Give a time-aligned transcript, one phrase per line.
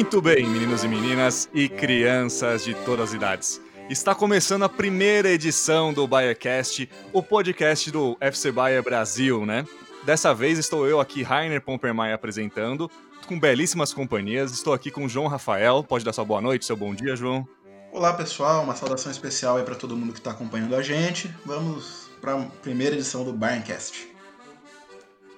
[0.00, 3.60] Muito bem, meninos e meninas e crianças de todas as idades.
[3.90, 9.66] Está começando a primeira edição do BaierCast, o podcast do FC Bayer Brasil, né?
[10.02, 12.90] Dessa vez estou eu aqui, Rainer Pompermaia, apresentando,
[13.26, 14.52] com belíssimas companhias.
[14.52, 15.84] Estou aqui com o João Rafael.
[15.84, 17.46] Pode dar sua boa noite, seu bom dia, João.
[17.92, 18.64] Olá, pessoal.
[18.64, 21.30] Uma saudação especial aí para todo mundo que está acompanhando a gente.
[21.44, 24.09] Vamos para a primeira edição do BaierCast.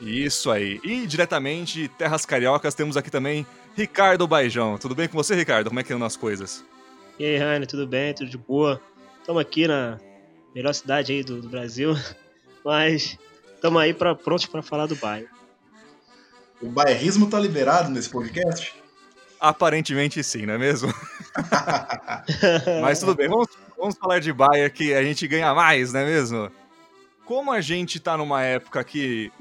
[0.03, 0.81] Isso aí.
[0.83, 4.77] E diretamente de Terras Cariocas temos aqui também Ricardo Baijão.
[4.77, 5.69] Tudo bem com você, Ricardo?
[5.69, 6.65] Como é que andam as coisas?
[7.19, 8.13] E aí, Rainer, tudo bem?
[8.13, 8.81] Tudo de boa?
[9.21, 10.01] Estamos aqui na
[10.53, 11.95] melhor cidade aí do, do Brasil,
[12.65, 13.17] mas
[13.55, 15.29] estamos aí pra, prontos para falar do bairro.
[16.61, 18.75] O bairrismo tá liberado nesse podcast?
[19.39, 20.93] Aparentemente sim, não é mesmo?
[22.83, 26.05] mas tudo bem, vamos, vamos falar de Bayer que a gente ganha mais, não é
[26.05, 26.51] mesmo?
[27.25, 29.33] Como a gente tá numa época que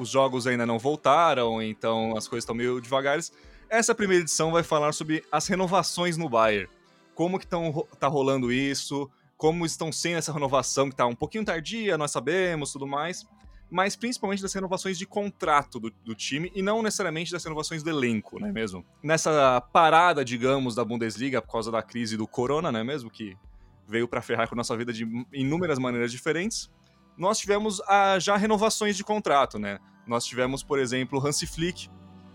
[0.00, 3.30] os jogos ainda não voltaram, então as coisas estão meio devagares.
[3.68, 6.68] Essa primeira edição vai falar sobre as renovações no Bayern.
[7.14, 11.44] Como que tão, tá rolando isso, como estão sendo essa renovação que tá um pouquinho
[11.44, 13.26] tardia, nós sabemos, tudo mais.
[13.70, 17.90] Mas principalmente das renovações de contrato do, do time e não necessariamente das renovações do
[17.90, 18.84] elenco, não é mesmo?
[19.02, 23.10] Nessa parada, digamos, da Bundesliga por causa da crise do Corona, não é mesmo?
[23.10, 23.36] Que
[23.86, 26.70] veio para ferrar com a nossa vida de inúmeras maneiras diferentes
[27.20, 29.78] nós tivemos a, já renovações de contrato, né?
[30.06, 31.90] Nós tivemos, por exemplo, o Hansi Flick,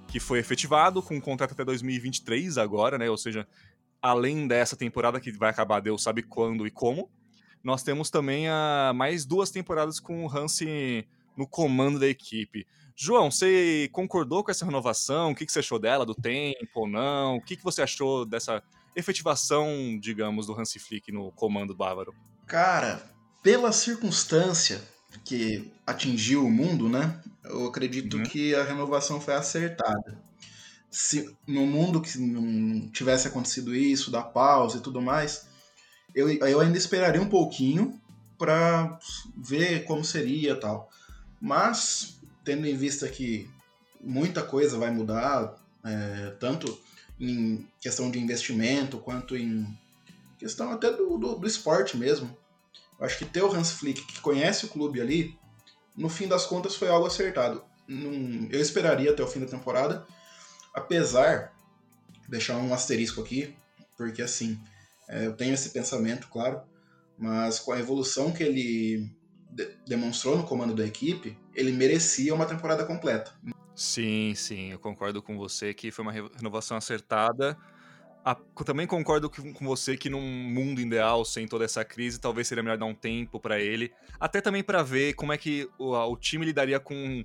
[0.08, 3.09] que foi efetivado com um contrato até 2023 agora, né?
[3.09, 3.47] Ou seja,
[4.00, 7.09] além dessa temporada que vai acabar, Deus sabe quando e como.
[7.63, 12.67] Nós temos também a, mais duas temporadas com o Hansi no comando da equipe.
[12.95, 15.31] João, você concordou com essa renovação?
[15.31, 17.38] O que, que você achou dela, do tempo ou não?
[17.38, 18.62] O que, que você achou dessa
[18.95, 22.13] efetivação, digamos, do Hansi Flick no comando bávaro?
[22.45, 23.15] Cara,
[23.45, 24.81] pela circunstância
[25.23, 27.22] que atingiu o mundo, né?
[27.44, 28.23] Eu acredito uhum.
[28.23, 30.17] que a renovação foi acertada.
[30.89, 35.45] Se no mundo que não tivesse acontecido isso, da pausa e tudo mais,
[36.16, 38.01] eu, eu ainda esperaria um pouquinho
[38.35, 38.97] para
[39.38, 40.89] ver como seria tal.
[41.39, 43.47] Mas, tendo em vista que
[44.01, 46.81] muita coisa vai mudar, é, tanto
[47.19, 49.67] em questão de investimento quanto em
[50.39, 52.35] questão até do, do, do esporte mesmo.
[53.00, 55.38] Acho que ter o Hans Flick, que conhece o clube ali,
[55.95, 57.63] no fim das contas foi algo acertado.
[58.50, 60.06] Eu esperaria até o fim da temporada,
[60.73, 61.53] apesar,
[62.28, 63.56] deixar um asterisco aqui,
[63.97, 64.59] porque assim,
[65.07, 66.61] é, eu tenho esse pensamento, claro,
[67.17, 69.09] mas com a evolução que ele
[69.51, 73.31] de demonstrou no comando da equipe, ele merecia uma temporada completa.
[73.73, 77.57] Sim, sim, eu concordo com você que foi uma renovação acertada
[78.25, 82.63] a, também concordo com você que num mundo ideal, sem toda essa crise, talvez seria
[82.63, 83.94] melhor dar um tempo para ele.
[84.19, 87.24] Até também para ver como é que o, o time lidaria com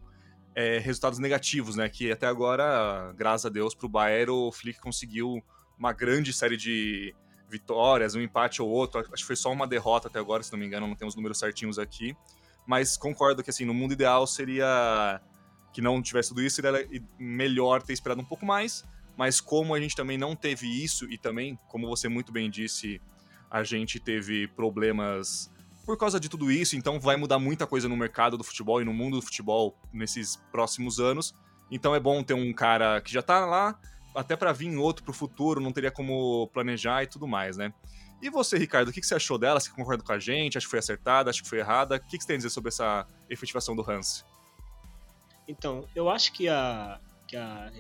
[0.55, 1.89] é, resultados negativos, né?
[1.89, 5.43] Que até agora, graças a Deus, pro Bayern, o Flick conseguiu
[5.79, 7.15] uma grande série de
[7.49, 9.01] vitórias, um empate ou outro.
[9.01, 11.17] Acho que foi só uma derrota até agora, se não me engano, não tem os
[11.17, 12.15] números certinhos aqui.
[12.67, 15.19] Mas concordo que, assim, no mundo ideal seria
[15.73, 16.87] que não tivesse tudo isso, seria
[17.19, 18.85] melhor ter esperado um pouco mais
[19.21, 23.03] mas como a gente também não teve isso e também, como você muito bem disse,
[23.51, 25.53] a gente teve problemas
[25.85, 28.85] por causa de tudo isso, então vai mudar muita coisa no mercado do futebol e
[28.87, 31.35] no mundo do futebol nesses próximos anos.
[31.71, 33.79] Então é bom ter um cara que já tá lá,
[34.15, 37.75] até para vir outro pro futuro, não teria como planejar e tudo mais, né?
[38.23, 39.61] E você, Ricardo, o que você achou dela?
[39.61, 40.57] Você concorda com a gente?
[40.57, 41.29] Acho que foi acertada?
[41.29, 41.97] Acho que foi errada?
[41.97, 44.25] O que você tem a dizer sobre essa efetivação do Hans?
[45.47, 46.99] Então, eu acho que a,
[47.29, 47.71] que a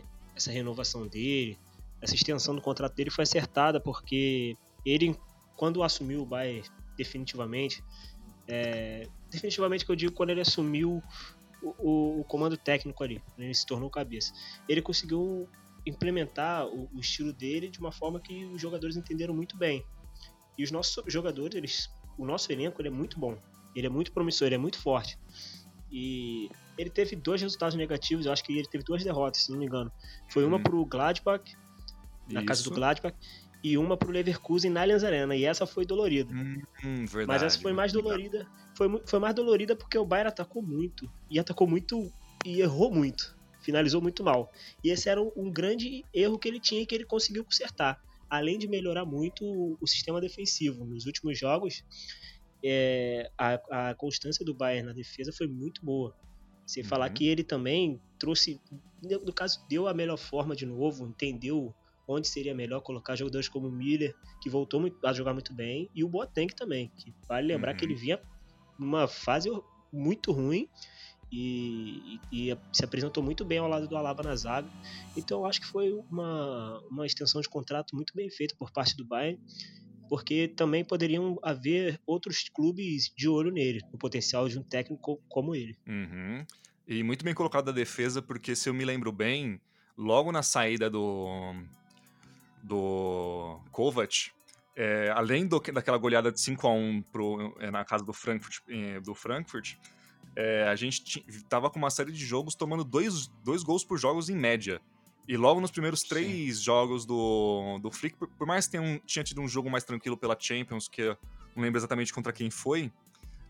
[0.41, 1.59] essa renovação dele,
[2.01, 5.17] essa extensão do contrato dele foi acertada, porque ele,
[5.57, 7.85] quando assumiu o Bayern definitivamente,
[8.49, 11.03] é, definitivamente que eu digo quando ele assumiu
[11.63, 14.33] o, o, o, comando técnico ali, ele se tornou cabeça,
[14.69, 15.49] ele conseguiu
[15.87, 19.85] implementar o, o, estilo dele de uma forma que os jogadores entenderam muito bem.
[20.59, 23.39] E os nossos jogadores, eles, o nosso elenco ele é muito bom,
[23.75, 25.19] ele é muito promissor, ele é muito forte.
[25.91, 26.51] E
[26.81, 29.67] ele teve dois resultados negativos, eu acho que ele teve duas derrotas, se não me
[29.67, 29.93] engano.
[30.31, 30.63] Foi uma hum.
[30.63, 31.45] pro Gladbach,
[32.31, 32.47] na Isso.
[32.47, 33.15] casa do Gladbach,
[33.63, 36.33] e uma pro Leverkusen na Allianz Arena, e essa foi dolorida.
[36.33, 40.29] Hum, hum, verdade, Mas essa foi mais dolorida, foi, foi mais dolorida porque o Bayern
[40.29, 42.11] atacou muito, e atacou muito
[42.47, 44.51] e errou muito, finalizou muito mal.
[44.83, 47.99] E esse era um, um grande erro que ele tinha e que ele conseguiu consertar.
[48.31, 50.85] Além de melhorar muito o, o sistema defensivo.
[50.87, 51.83] Nos últimos jogos,
[52.65, 56.17] é, a, a constância do Bayern na defesa foi muito boa.
[56.71, 56.89] Sem uhum.
[56.89, 58.61] falar que ele também trouxe,
[59.03, 61.75] no caso, deu a melhor forma de novo, entendeu
[62.07, 66.05] onde seria melhor colocar jogadores como o Miller, que voltou a jogar muito bem, e
[66.05, 67.77] o Boateng também, que vale lembrar uhum.
[67.77, 68.01] que ele uhum.
[68.01, 68.21] vinha
[68.79, 69.51] numa fase
[69.93, 70.69] muito ruim
[71.33, 74.71] e, e, e, se apresentou muito bem ao lado do Alaba na zaga.
[75.17, 78.97] Então eu acho que foi uma, uma extensão de contrato muito bem feita por parte
[78.97, 79.41] do Bayern,
[80.11, 85.55] porque também poderiam haver outros clubes de olho nele, no potencial de um técnico como
[85.55, 85.79] ele.
[85.87, 86.45] Uhum.
[86.87, 89.61] E muito bem colocado a defesa, porque se eu me lembro bem,
[89.97, 91.55] logo na saída do,
[92.61, 94.33] do Kovac,
[94.75, 98.59] é, além do, daquela goleada de 5 a 1 pro, é, na casa do Frankfurt,
[98.69, 99.77] é, do Frankfurt
[100.35, 104.29] é, a gente tava com uma série de jogos tomando dois, dois gols por jogos
[104.29, 104.81] em média.
[105.31, 106.65] E logo nos primeiros três Sim.
[106.65, 109.85] jogos do, do Flick, por, por mais que tenha, um, tinha tido um jogo mais
[109.85, 111.17] tranquilo pela Champions, que eu
[111.55, 112.91] não lembro exatamente contra quem foi,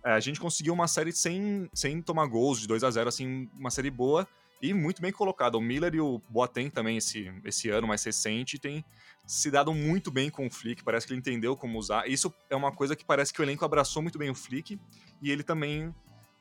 [0.04, 3.48] é, a gente conseguiu uma série sem, sem tomar gols, de 2 a 0 assim,
[3.58, 4.28] uma série boa
[4.60, 5.56] e muito bem colocada.
[5.56, 8.84] O Miller e o Boateng também, esse, esse ano mais recente, tem
[9.26, 12.06] se dado muito bem com o Flick, parece que ele entendeu como usar.
[12.06, 14.78] Isso é uma coisa que parece que o elenco abraçou muito bem o Flick
[15.22, 15.94] e ele também,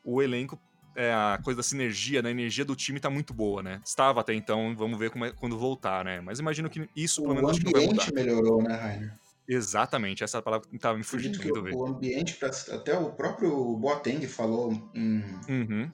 [0.03, 0.59] o elenco,
[0.99, 3.81] é, a coisa da sinergia, da energia do time tá muito boa, né?
[3.85, 6.19] Estava até então, vamos ver como é, quando voltar, né?
[6.19, 7.99] Mas imagino que isso, pelo menos, acho que não vai mudar.
[7.99, 9.13] O ambiente melhorou, né, Rainer?
[9.47, 11.73] Exatamente, essa palavra estava me fugindo muito ver.
[11.73, 12.37] O ambiente,
[12.69, 15.89] até o próprio Boateng falou em, uhum.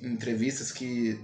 [0.00, 1.18] entrevistas que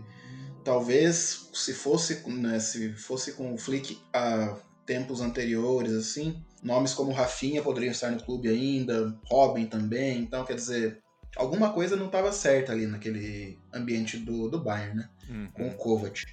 [0.65, 7.13] talvez se fosse, né, se fosse com o Flick a tempos anteriores, assim, nomes como
[7.13, 11.01] Rafinha poderiam estar no clube ainda, Robin também, então quer dizer,
[11.37, 15.09] alguma coisa não estava certa ali naquele ambiente do, do Bayern, né?
[15.29, 15.49] Uhum.
[15.53, 16.27] Com o Kovac.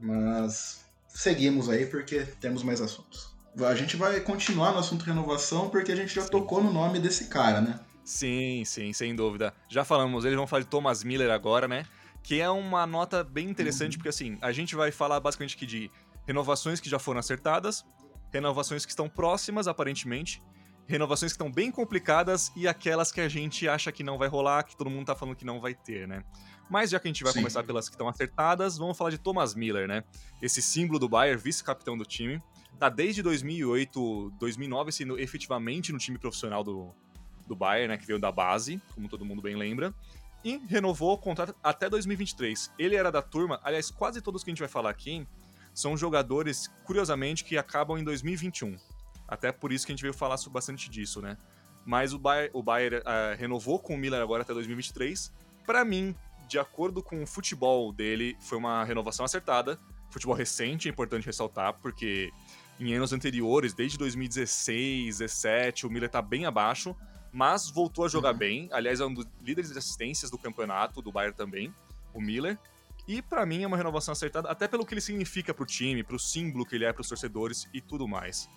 [0.00, 5.92] Mas seguimos aí porque temos mais assuntos a gente vai continuar no assunto renovação porque
[5.92, 6.30] a gente já sim.
[6.30, 7.78] tocou no nome desse cara, né?
[8.04, 9.54] Sim, sim, sem dúvida.
[9.68, 11.84] Já falamos, eles vão falar de Thomas Miller agora, né?
[12.22, 13.98] Que é uma nota bem interessante, uhum.
[13.98, 15.90] porque assim, a gente vai falar basicamente aqui de
[16.26, 17.84] renovações que já foram acertadas,
[18.32, 20.42] renovações que estão próximas, aparentemente,
[20.86, 24.64] renovações que estão bem complicadas e aquelas que a gente acha que não vai rolar,
[24.64, 26.24] que todo mundo tá falando que não vai ter, né?
[26.68, 27.40] Mas já que a gente vai Sim.
[27.40, 30.04] começar pelas que estão acertadas, vamos falar de Thomas Miller, né?
[30.40, 32.42] Esse símbolo do Bayern, vice-capitão do time
[32.78, 36.92] tá desde 2008, 2009 sendo efetivamente no time profissional do,
[37.46, 39.94] do Bayern, né, que veio da base, como todo mundo bem lembra,
[40.44, 42.72] e renovou o contrato até 2023.
[42.76, 45.24] Ele era da turma, aliás, quase todos que a gente vai falar aqui
[45.72, 48.76] são jogadores, curiosamente, que acabam em 2021.
[49.26, 51.36] Até por isso que a gente veio falar bastante disso, né?
[51.84, 55.32] Mas o Bayern, o Bayern uh, renovou com o Miller agora até 2023.
[55.66, 56.14] Para mim,
[56.48, 59.78] de acordo com o futebol dele, foi uma renovação acertada.
[60.10, 62.30] Futebol recente, é importante ressaltar, porque
[62.78, 66.94] em anos anteriores, desde 2016, 17, o Miller tá bem abaixo,
[67.32, 68.38] mas voltou a jogar uhum.
[68.38, 68.68] bem.
[68.72, 71.74] Aliás, é um dos líderes de assistências do campeonato, do Bayern também,
[72.12, 72.58] o Miller.
[73.08, 76.18] E para mim é uma renovação acertada, até pelo que ele significa pro time, pro
[76.18, 78.48] símbolo que ele é pros torcedores e tudo mais.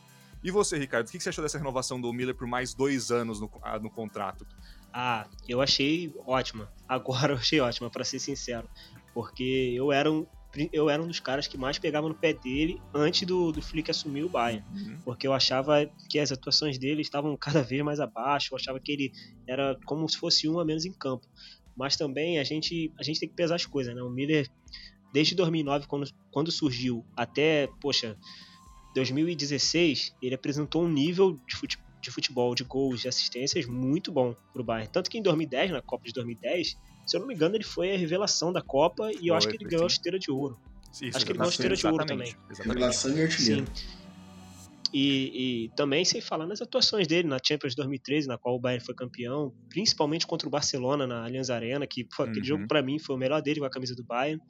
[0.46, 3.42] E você, Ricardo, o que você achou dessa renovação do Miller por mais dois anos
[3.42, 4.46] no, ah, no contrato?
[4.94, 6.72] Ah, eu achei ótima.
[6.88, 8.70] Agora eu achei ótima, para ser sincero.
[9.12, 10.24] Porque eu era um,
[10.72, 13.90] eu era um dos caras que mais pegava no pé dele antes do, do Flick
[13.90, 14.64] assumir o Bayern.
[14.72, 15.00] Uhum.
[15.04, 18.92] Porque eu achava que as atuações dele estavam cada vez mais abaixo, eu achava que
[18.92, 19.12] ele
[19.48, 21.26] era como se fosse um a menos em campo.
[21.76, 24.04] Mas também a gente, a gente tem que pesar as coisas, né?
[24.04, 24.48] O Miller,
[25.12, 28.16] desde 2009, quando, quando surgiu, até, poxa,
[28.96, 34.36] 2016, ele apresentou um nível de futebol, de futebol, de gols, de assistências muito bom
[34.54, 34.92] pro Bayern.
[34.92, 37.94] Tanto que em 2010, na Copa de 2010, se eu não me engano, ele foi
[37.94, 40.58] a revelação da Copa e eu acho que ele ganhou a esteira de ouro.
[40.94, 42.36] Isso, acho que ele ganhou a esteira de ouro também.
[42.58, 43.66] Revelação e artilheiro.
[43.74, 44.06] Sim.
[44.94, 48.86] E, e, também sem falar nas atuações dele na Champions 2013, na qual o Bayern
[48.86, 52.46] foi campeão, principalmente contra o Barcelona na Allianz Arena, que pô, aquele uhum.
[52.46, 54.42] jogo para mim foi o melhor dele com a camisa do Bayern.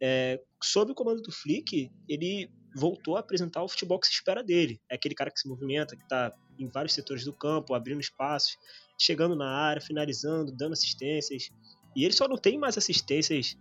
[0.00, 4.42] É, sob o comando do Flick, ele voltou a apresentar o futebol que se espera
[4.42, 4.80] dele.
[4.88, 8.56] É aquele cara que se movimenta, que está em vários setores do campo, abrindo espaços,
[8.98, 11.50] chegando na área, finalizando, dando assistências.
[11.94, 13.56] E ele só não tem mais assistências,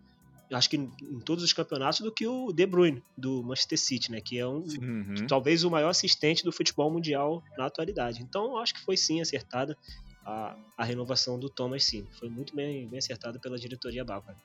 [0.52, 4.22] acho que em todos os campeonatos, do que o De Bruyne, do Manchester City, né?
[4.22, 5.28] Que é um uhum.
[5.28, 8.22] talvez o maior assistente do futebol mundial na atualidade.
[8.22, 9.78] Então acho que foi sim acertada
[10.26, 12.06] a, a renovação do Thomas, sim.
[12.20, 14.38] Foi muito bem, bem acertada pela diretoria bávara.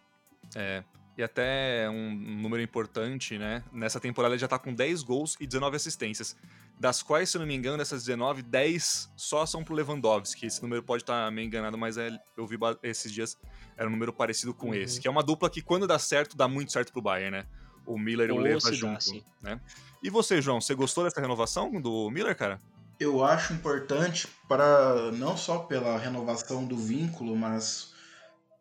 [0.55, 0.85] É,
[1.17, 3.63] e até um número importante, né?
[3.71, 6.37] Nessa temporada ele já tá com 10 gols e 19 assistências.
[6.81, 10.47] Das quais, se eu não me engano, dessas 19, 10 só são pro Lewandowski.
[10.47, 13.39] Esse número pode estar tá meio enganado, mas é, eu vi esses dias
[13.77, 14.75] era um número parecido com uhum.
[14.75, 15.01] esse.
[15.01, 17.47] Que é uma dupla que, quando dá certo, dá muito certo pro Bayern, né?
[17.85, 19.25] O Miller e o Leva junto.
[19.41, 19.61] né?
[20.03, 22.61] E você, João, você gostou dessa renovação do Miller, cara?
[22.99, 27.93] Eu acho importante para não só pela renovação do vínculo, mas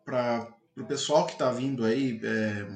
[0.04, 2.66] para o pessoal que está vindo aí, é,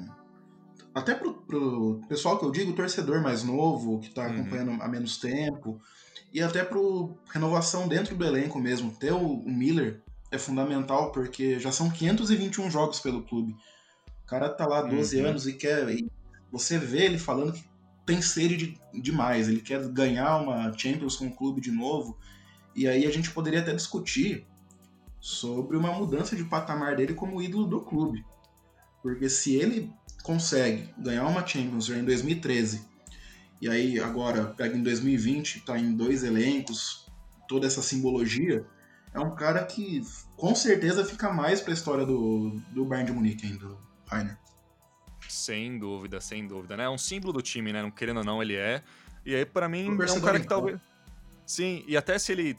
[0.94, 4.32] até para o pessoal que eu digo, torcedor mais novo, que está uhum.
[4.32, 5.80] acompanhando há menos tempo,
[6.32, 6.78] e até para
[7.32, 8.90] renovação dentro do elenco mesmo.
[8.90, 13.56] Ter o, o Miller é fundamental porque já são 521 jogos pelo clube.
[14.24, 15.28] O cara tá lá 12 uhum.
[15.28, 15.88] anos e quer.
[15.88, 16.10] E
[16.50, 17.64] você vê ele falando que
[18.04, 22.16] tem sede de, demais, ele quer ganhar uma Champions com o clube de novo.
[22.74, 24.46] E aí a gente poderia até discutir
[25.26, 28.24] sobre uma mudança de patamar dele como ídolo do clube.
[29.02, 29.92] Porque se ele
[30.22, 32.86] consegue ganhar uma Champions em 2013,
[33.60, 37.10] e aí agora pega em 2020, tá em dois elencos,
[37.48, 38.64] toda essa simbologia,
[39.12, 40.00] é um cara que
[40.36, 44.38] com certeza fica mais pra história do, do Bayern de Munique ainda, do Rainer.
[45.28, 46.84] Sem dúvida, sem dúvida, né?
[46.84, 47.82] É um símbolo do time, né?
[47.82, 48.80] Não querendo ou não, ele é.
[49.24, 50.78] E aí, para mim, é um cara que talvez.
[51.44, 52.56] Sim, e até se ele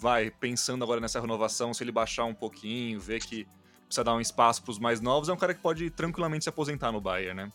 [0.00, 3.46] vai pensando agora nessa renovação, se ele baixar um pouquinho, ver que
[3.84, 6.48] precisa dar um espaço para os mais novos, é um cara que pode tranquilamente se
[6.48, 7.52] aposentar no Bayern, né?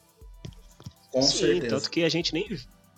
[1.11, 1.75] Com Sim, certeza.
[1.75, 2.45] tanto que a gente nem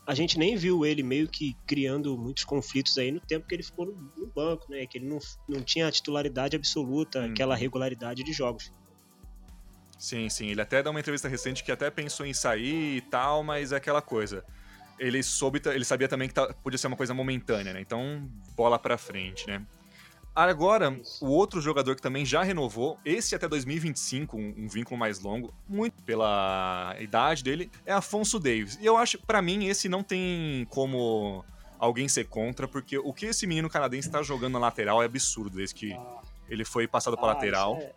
[0.06, 3.64] a gente nem viu ele meio que criando muitos conflitos aí no tempo que ele
[3.64, 4.86] ficou no, no banco, né?
[4.86, 7.32] Que ele não, não tinha a titularidade absoluta, hum.
[7.32, 8.72] aquela regularidade de jogos.
[10.00, 10.48] Sim, sim.
[10.48, 13.78] Ele até dá uma entrevista recente que até pensou em sair e tal, mas é
[13.78, 14.46] aquela coisa
[15.00, 17.82] ele soube, ele sabia também que tá, podia ser uma coisa momentânea, né?
[17.82, 19.66] Então, bola para frente, né?
[20.36, 25.20] Agora, o outro jogador que também já renovou, esse até 2025, um, um, vínculo mais
[25.20, 28.78] longo, muito pela idade dele, é Afonso Davis.
[28.80, 31.44] E eu acho, para mim, esse não tem como
[31.80, 35.58] alguém ser contra, porque o que esse menino canadense tá jogando na lateral é absurdo,
[35.58, 36.00] desde que
[36.48, 37.78] ele foi passado para ah, lateral.
[37.82, 37.92] É...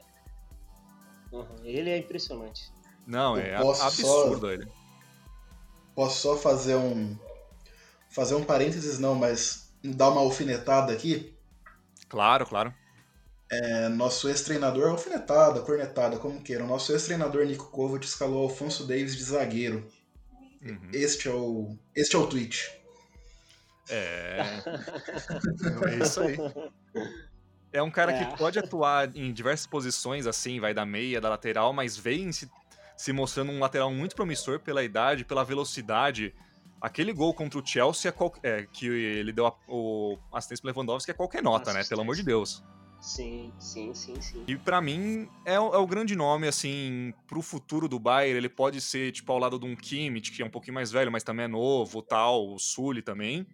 [1.33, 1.47] Uhum.
[1.62, 2.73] Ele é impressionante.
[3.07, 4.50] Não, é absurdo só...
[4.50, 4.66] ele.
[5.94, 7.16] Posso só fazer um.
[8.09, 11.35] Fazer um parênteses, não, mas dar uma alfinetada aqui?
[12.09, 12.75] Claro, claro.
[13.50, 16.66] É, nosso ex-treinador, alfinetada, cornetada, como queiram.
[16.66, 19.88] Nosso ex-treinador Nico Kovac escalou Alfonso Davis de zagueiro.
[20.62, 20.90] Uhum.
[20.92, 22.70] Este, é o, este é o tweet.
[23.88, 24.40] É.
[25.90, 26.37] é isso aí.
[27.73, 28.25] É um cara é.
[28.25, 32.50] que pode atuar em diversas posições, assim, vai da meia, da lateral, mas vem se
[33.00, 36.35] se mostrando um lateral muito promissor pela idade, pela velocidade.
[36.78, 41.11] Aquele gol contra o Chelsea é é, que ele deu a, o assistência pro Lewandowski
[41.11, 41.83] é qualquer nota, né?
[41.83, 42.62] Pelo amor de Deus.
[43.00, 44.45] Sim, sim, sim, sim.
[44.47, 48.37] E para mim é, é, o grande nome, assim, pro futuro do Bayern.
[48.37, 51.11] Ele pode ser, tipo, ao lado de um Kimmich, que é um pouquinho mais velho,
[51.11, 53.47] mas também é novo, tal, o Sully também.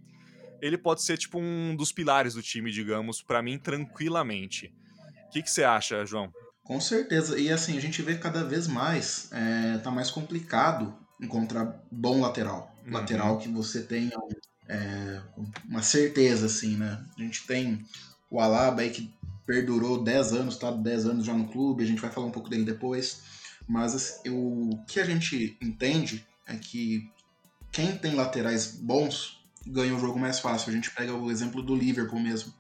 [0.61, 4.75] Ele pode ser, tipo, um dos pilares do time, digamos, para mim, tranquilamente.
[5.29, 6.33] O que você acha, João?
[6.66, 7.38] Com certeza.
[7.38, 12.75] E assim, a gente vê cada vez mais, é, tá mais complicado encontrar bom lateral.
[12.85, 12.92] Uhum.
[12.92, 14.16] Lateral que você tenha
[14.68, 15.23] é,
[15.68, 17.00] uma certeza, assim, né?
[17.16, 17.85] A gente tem
[18.28, 19.14] o Alaba aí que
[19.46, 22.50] perdurou 10 anos, tá 10 anos já no clube, a gente vai falar um pouco
[22.50, 23.23] dele depois.
[23.68, 27.08] Mas assim, o que a gente entende é que
[27.70, 30.70] quem tem laterais bons ganha o jogo mais fácil.
[30.70, 32.52] A gente pega o exemplo do Liverpool mesmo,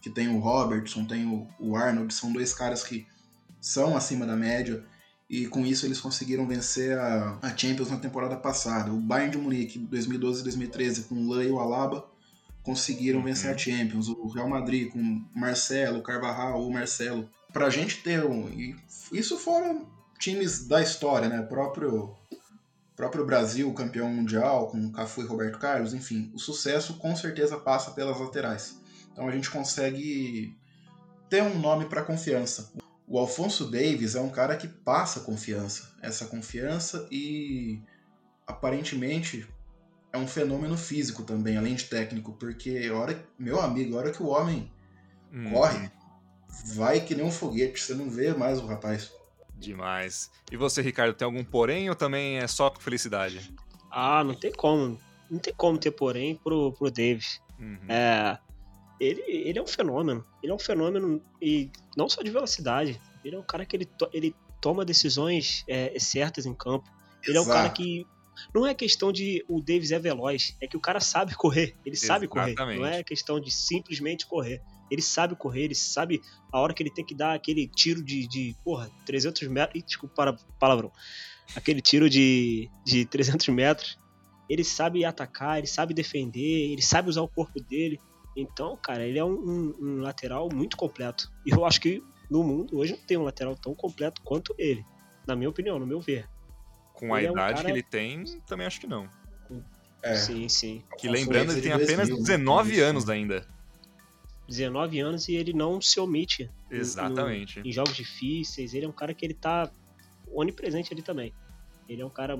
[0.00, 3.06] que tem o Robertson, tem o, o Arnold, são dois caras que
[3.64, 4.84] são acima da média
[5.28, 8.92] e com isso eles conseguiram vencer a, a Champions na temporada passada.
[8.92, 12.06] O Bayern de Munique, 2012 e 2013, com o Lan e o Alaba,
[12.62, 13.24] conseguiram uhum.
[13.24, 14.08] vencer a Champions.
[14.08, 17.26] O Real Madrid com o Marcelo, o Carvajal, o Marcelo.
[17.54, 18.50] Pra gente ter um.
[18.50, 18.76] E
[19.10, 19.86] isso foram
[20.18, 21.40] times da história, né?
[21.40, 22.14] Próprio
[22.94, 27.90] próprio Brasil, campeão mundial, com Cafu e Roberto Carlos, enfim, o sucesso com certeza passa
[27.92, 28.78] pelas laterais.
[29.10, 30.54] Então a gente consegue
[31.30, 32.70] ter um nome para confiança.
[33.14, 37.80] O Alfonso Davis é um cara que passa confiança, essa confiança e
[38.44, 39.46] aparentemente
[40.12, 44.10] é um fenômeno físico também, além de técnico, porque a hora, meu amigo, a hora
[44.10, 44.68] que o homem
[45.32, 45.48] hum.
[45.52, 45.88] corre,
[46.74, 49.12] vai que nem um foguete, você não vê mais o rapaz.
[49.56, 50.28] Demais.
[50.50, 53.54] E você, Ricardo, tem algum porém ou também é só felicidade?
[53.92, 54.98] Ah, não tem como.
[55.30, 57.40] Não tem como ter porém pro, pro Davis.
[57.60, 57.78] Uhum.
[57.88, 58.36] É,
[59.00, 60.24] ele, ele é um fenômeno.
[60.42, 63.00] Ele é um fenômeno e não só de velocidade.
[63.24, 66.88] Ele é um cara que ele, to, ele toma decisões é, certas em campo.
[67.22, 67.38] Ele Exato.
[67.38, 68.06] é um cara que
[68.54, 71.74] não é questão de o Davis é veloz, é que o cara sabe correr.
[71.84, 72.56] Ele sabe Exatamente.
[72.56, 72.76] correr.
[72.78, 74.62] Não é questão de simplesmente correr.
[74.90, 76.20] Ele sabe correr, ele sabe
[76.52, 79.82] a hora que ele tem que dar aquele tiro de, de porra, 300 metros.
[79.82, 80.92] Desculpa, para, palavrão.
[81.56, 83.98] Aquele tiro de, de 300 metros.
[84.48, 87.98] Ele sabe atacar, ele sabe defender, ele sabe usar o corpo dele.
[88.36, 91.30] Então, cara, ele é um, um, um, lateral muito completo.
[91.46, 94.84] E eu acho que no mundo hoje não tem um lateral tão completo quanto ele.
[95.26, 96.28] Na minha opinião, no meu ver.
[96.92, 97.64] Com ele a idade é um cara...
[97.64, 99.08] que ele tem, também acho que não.
[100.02, 100.16] É.
[100.16, 100.82] Sim, sim.
[100.98, 103.46] Que lembrando, ele tem apenas 19 anos ainda.
[104.46, 106.50] 19 anos e ele não se omite.
[106.70, 107.60] Exatamente.
[107.60, 108.74] No, em jogos difíceis.
[108.74, 109.70] Ele é um cara que ele tá
[110.30, 111.32] onipresente ali também.
[111.88, 112.38] Ele é um cara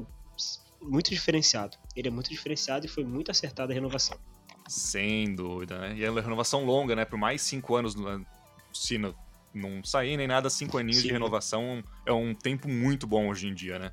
[0.80, 1.78] muito diferenciado.
[1.96, 4.18] Ele é muito diferenciado e foi muito acertada a renovação.
[4.68, 5.94] Sem dúvida, né?
[5.96, 7.04] E é uma renovação longa, né?
[7.04, 8.24] Por mais cinco anos no,
[8.72, 9.14] se no,
[9.52, 11.08] não sair nem nada, cinco aninhos Sim.
[11.08, 13.92] de renovação é um tempo muito bom hoje em dia, né?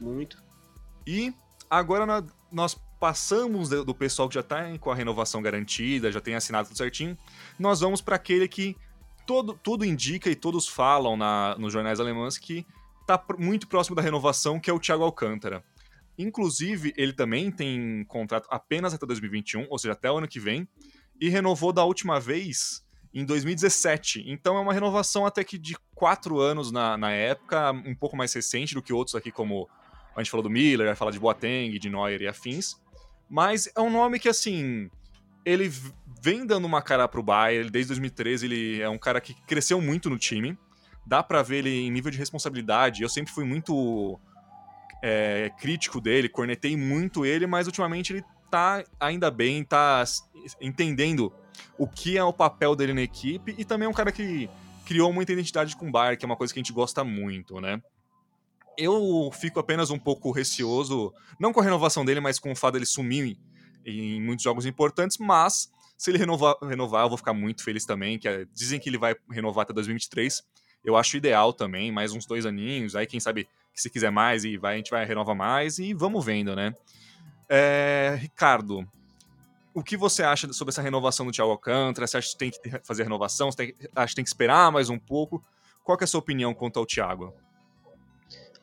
[0.00, 0.42] Muito.
[1.06, 1.32] E
[1.70, 6.68] agora nós passamos do pessoal que já está com a renovação garantida, já tem assinado
[6.68, 7.16] tudo certinho,
[7.58, 8.76] nós vamos para aquele que
[9.26, 12.66] todo, tudo indica e todos falam na, nos jornais alemães que
[13.00, 15.62] está muito próximo da renovação, que é o Thiago Alcântara.
[16.18, 20.68] Inclusive, ele também tem contrato apenas até 2021, ou seja, até o ano que vem,
[21.20, 24.24] e renovou da última vez em 2017.
[24.26, 28.32] Então é uma renovação até que de quatro anos na, na época, um pouco mais
[28.32, 29.68] recente do que outros aqui, como
[30.14, 32.76] a gente falou do Miller, vai falar de Boateng, de Neuer e afins.
[33.28, 34.90] Mas é um nome que, assim,
[35.44, 35.70] ele
[36.22, 40.08] vem dando uma cara pro Bayern, desde 2013 ele é um cara que cresceu muito
[40.08, 40.58] no time.
[41.06, 43.02] Dá para ver ele em nível de responsabilidade.
[43.02, 44.18] Eu sempre fui muito
[45.08, 50.02] é, crítico dele, cornetei muito ele, mas ultimamente ele tá ainda bem, tá
[50.60, 51.32] entendendo
[51.78, 54.50] o que é o papel dele na equipe e também é um cara que
[54.84, 57.60] criou muita identidade com o Bayern, que é uma coisa que a gente gosta muito,
[57.60, 57.80] né?
[58.76, 62.72] Eu fico apenas um pouco receoso, não com a renovação dele, mas com o fato
[62.74, 63.38] dele sumir
[63.84, 68.18] em muitos jogos importantes, mas se ele renovar, renovar eu vou ficar muito feliz também,
[68.18, 70.42] que é, dizem que ele vai renovar até 2023,
[70.86, 74.56] eu acho ideal também, mais uns dois aninhos, aí quem sabe se quiser mais e
[74.56, 76.74] vai, a gente vai renovar mais e vamos vendo, né?
[77.48, 78.88] É, Ricardo,
[79.74, 82.06] o que você acha sobre essa renovação do Thiago Alcântara?
[82.06, 83.50] Você acha que tem que fazer renovação?
[83.50, 85.44] Você tem, acha que tem que esperar mais um pouco?
[85.82, 87.34] Qual é a sua opinião quanto ao Thiago?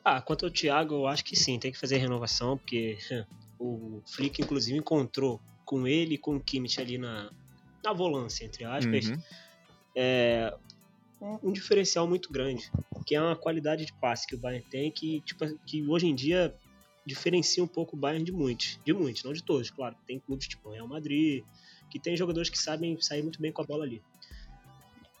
[0.02, 2.98] Ah, quanto ao Thiago, eu acho que sim, tem que fazer renovação, porque
[3.58, 7.30] o Flick, inclusive, encontrou com ele e com o Kimmich ali na,
[7.82, 9.22] na volância, entre aspas, uhum.
[9.94, 10.54] é,
[11.42, 12.70] um, diferencial muito grande,
[13.06, 16.14] que é uma qualidade de passe que o Bayern tem, que, tipo, que hoje em
[16.14, 16.54] dia
[17.06, 19.96] diferencia um pouco o Bayern de muitos, de muitos, não de todos, claro.
[20.06, 21.44] Tem clubes tipo Real Madrid,
[21.90, 24.02] que tem jogadores que sabem sair muito bem com a bola ali.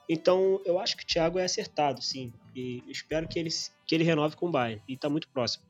[0.08, 2.32] Então, eu acho que o Thiago é acertado, sim.
[2.54, 3.50] E espero que ele,
[3.86, 4.82] que ele renove com o Bayern.
[4.86, 5.64] E está muito próximo.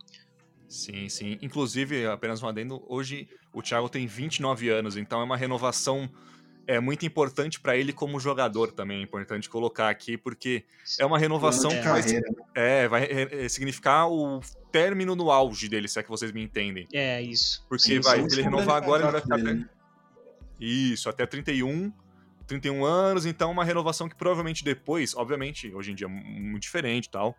[0.68, 1.38] Sim, sim.
[1.40, 6.10] Inclusive, apenas um adendo, hoje o Thiago tem 29 anos, então é uma renovação
[6.66, 10.64] é muito importante para ele como jogador também, é importante colocar aqui, porque
[10.98, 12.20] é uma renovação que vai, né?
[12.54, 14.40] é, vai significar o
[14.72, 16.86] término no auge dele, se é que vocês me entendem.
[16.92, 17.64] É, isso.
[17.68, 19.64] Porque sim, vai, sim, se ele renovar agora, ele vai ficar até...
[20.60, 21.92] Isso, até 31,
[22.46, 27.06] 31 anos, então uma renovação que provavelmente depois, obviamente, hoje em dia é muito diferente
[27.06, 27.36] e tal,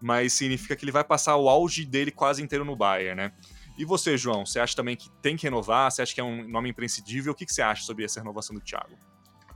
[0.00, 3.32] mas significa que ele vai passar o auge dele quase inteiro no Bayern, né?
[3.76, 5.90] E você, João, você acha também que tem que renovar?
[5.90, 7.32] Você acha que é um nome imprescindível?
[7.32, 8.96] O que você acha sobre essa renovação do Thiago?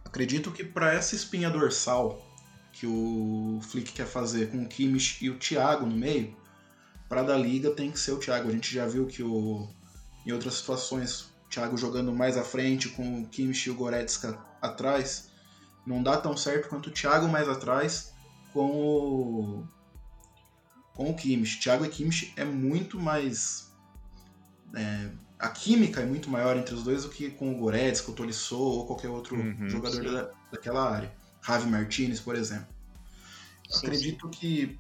[0.05, 2.25] Acredito que para essa espinha dorsal
[2.73, 6.37] que o Flick quer fazer com o Kimmich e o Thiago no meio,
[7.09, 8.49] para da liga tem que ser o Thiago.
[8.49, 9.69] A gente já viu que o,
[10.27, 15.31] em outras situações Thiago jogando mais à frente, com o Kimmich e o Goretzka atrás,
[15.87, 18.13] não dá tão certo quanto o Thiago mais atrás
[18.53, 19.69] com o,
[20.95, 21.61] com o Kimmich.
[21.61, 23.68] Thiago e Kimmich é muito mais...
[24.75, 28.15] É, a química é muito maior entre os dois do que com o Goretzka, o
[28.15, 31.13] Tolisso ou qualquer outro uhum, jogador da, daquela área.
[31.47, 32.67] Javi Martinez, por exemplo.
[33.69, 34.31] Sim, Acredito sim.
[34.31, 34.79] que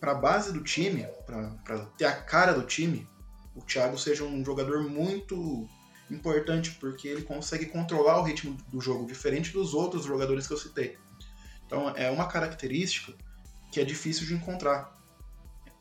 [0.00, 3.06] para a base do time, para ter a cara do time,
[3.54, 5.68] o Thiago seja um jogador muito
[6.10, 10.56] importante, porque ele consegue controlar o ritmo do jogo, diferente dos outros jogadores que eu
[10.56, 10.96] citei.
[11.66, 13.12] Então é uma característica
[13.70, 14.96] que é difícil de encontrar.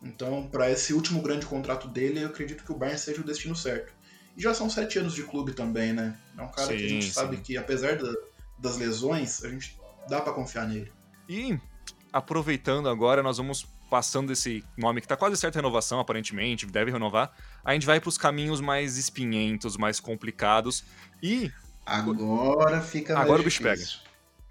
[0.01, 3.55] Então, para esse último grande contrato dele, eu acredito que o Bayern seja o destino
[3.55, 3.93] certo.
[4.35, 6.15] E já são sete anos de clube também, né?
[6.37, 7.11] É um cara sim, que a gente sim.
[7.11, 8.13] sabe que, apesar da,
[8.57, 10.91] das lesões, a gente dá para confiar nele.
[11.27, 11.59] E
[12.13, 17.31] aproveitando agora, nós vamos passando esse nome que está quase certa renovação, aparentemente, deve renovar.
[17.63, 20.83] A gente vai para os caminhos mais espinhentos, mais complicados.
[21.21, 21.51] E.
[21.85, 23.81] Agora fica mais Agora o bicho pega.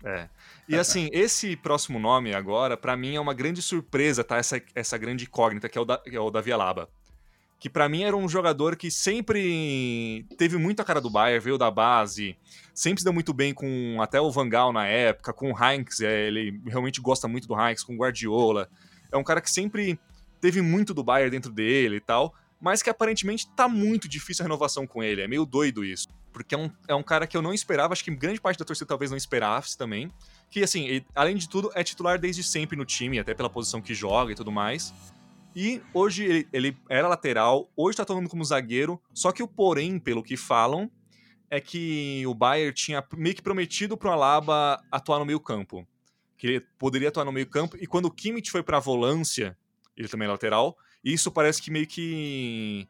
[0.05, 0.29] É.
[0.69, 4.37] E assim, esse próximo nome agora, para mim, é uma grande surpresa, tá?
[4.37, 6.89] Essa, essa grande incógnita, que é o, da, que é o Davi Alaba.
[7.59, 11.57] Que para mim era um jogador que sempre teve muito a cara do Bayern, veio
[11.57, 12.37] da base,
[12.75, 16.27] sempre se deu muito bem com até o Vangal na época, com o Heinz, é,
[16.27, 18.69] ele realmente gosta muito do Heinz, com o Guardiola.
[19.11, 19.99] É um cara que sempre
[20.41, 24.47] teve muito do Bayern dentro dele e tal, mas que aparentemente tá muito difícil a
[24.47, 25.23] renovação com ele.
[25.23, 26.09] É meio doido isso.
[26.33, 28.65] Porque é um, é um cara que eu não esperava, acho que grande parte da
[28.65, 30.13] torcida talvez não esperasse também.
[30.51, 33.95] Que, assim, além de tudo, é titular desde sempre no time, até pela posição que
[33.95, 34.95] joga e tudo mais.
[35.55, 39.99] E hoje ele, ele era lateral, hoje tá atuando como zagueiro, só que o porém,
[39.99, 40.91] pelo que falam,
[41.51, 45.87] é que o Bayern tinha meio que prometido pro Alaba atuar no meio campo
[46.37, 49.57] que ele poderia atuar no meio campo, e quando o Kimmich foi para a volância,
[49.97, 52.87] ele também é lateral, isso parece que meio que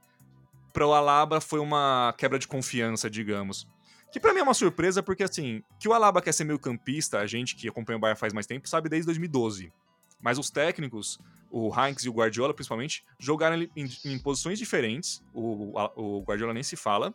[0.72, 3.66] para o Alaba foi uma quebra de confiança, digamos.
[4.12, 7.18] Que para mim é uma surpresa, porque assim, que o Alaba quer ser meio campista,
[7.18, 9.72] a gente que acompanha o Bayern faz mais tempo, sabe desde 2012.
[10.20, 11.18] Mas os técnicos,
[11.50, 16.62] o Heinz e o Guardiola principalmente, jogaram em, em posições diferentes, o, o Guardiola nem
[16.62, 17.14] se fala,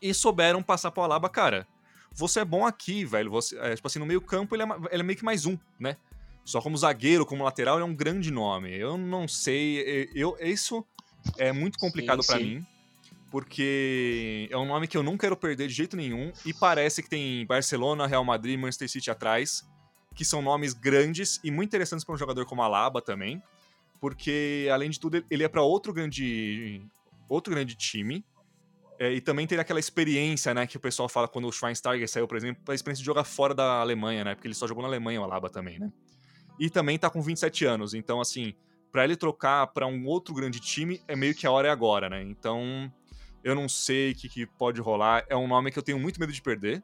[0.00, 1.66] e souberam passar pro Alaba, cara,
[2.12, 5.00] você é bom aqui, velho, você, é, tipo assim, no meio campo ele é, ele
[5.00, 5.96] é meio que mais um, né?
[6.44, 8.74] Só como zagueiro, como lateral, ele é um grande nome.
[8.74, 10.82] Eu não sei, eu, isso
[11.36, 12.66] é muito complicado para mim
[13.30, 17.08] porque é um nome que eu não quero perder de jeito nenhum e parece que
[17.08, 19.66] tem Barcelona, Real Madrid Manchester City atrás,
[20.14, 23.42] que são nomes grandes e muito interessantes para um jogador como Alaba também,
[24.00, 26.82] porque além de tudo ele é para outro grande
[27.28, 28.24] outro grande time.
[29.00, 32.26] É, e também ter aquela experiência, né, que o pessoal fala quando o Schweinsteiger saiu,
[32.26, 34.88] por exemplo, a experiência de jogar fora da Alemanha, né, porque ele só jogou na
[34.88, 35.92] Alemanha o Alaba também, né.
[36.58, 38.54] E também tá com 27 anos, então assim,
[38.90, 42.10] para ele trocar para um outro grande time é meio que a hora é agora,
[42.10, 42.22] né?
[42.22, 42.92] Então,
[43.48, 45.24] eu não sei o que, que, pode rolar.
[45.26, 46.82] É um nome que eu tenho muito medo de perder.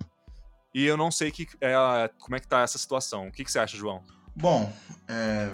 [0.72, 1.74] E eu não sei que, é,
[2.18, 3.28] como é que tá essa situação.
[3.28, 4.02] O que, que você acha, João?
[4.34, 4.72] Bom,
[5.06, 5.52] é,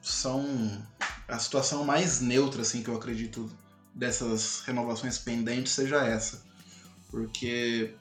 [0.00, 0.86] são
[1.26, 3.50] a situação mais neutra assim que eu acredito
[3.92, 6.44] dessas renovações pendentes seja essa.
[7.10, 7.96] Porque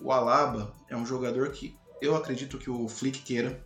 [0.00, 3.64] o Alaba é um jogador que eu acredito que o Flick queira,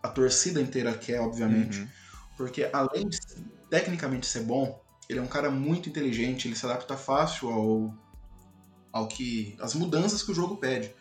[0.00, 1.88] a torcida inteira quer, obviamente, uhum.
[2.36, 3.18] porque além de
[3.68, 7.94] tecnicamente ser bom, ele é um cara muito inteligente, ele se adapta fácil ao,
[8.92, 9.56] ao que.
[9.60, 10.94] as mudanças que o jogo pede.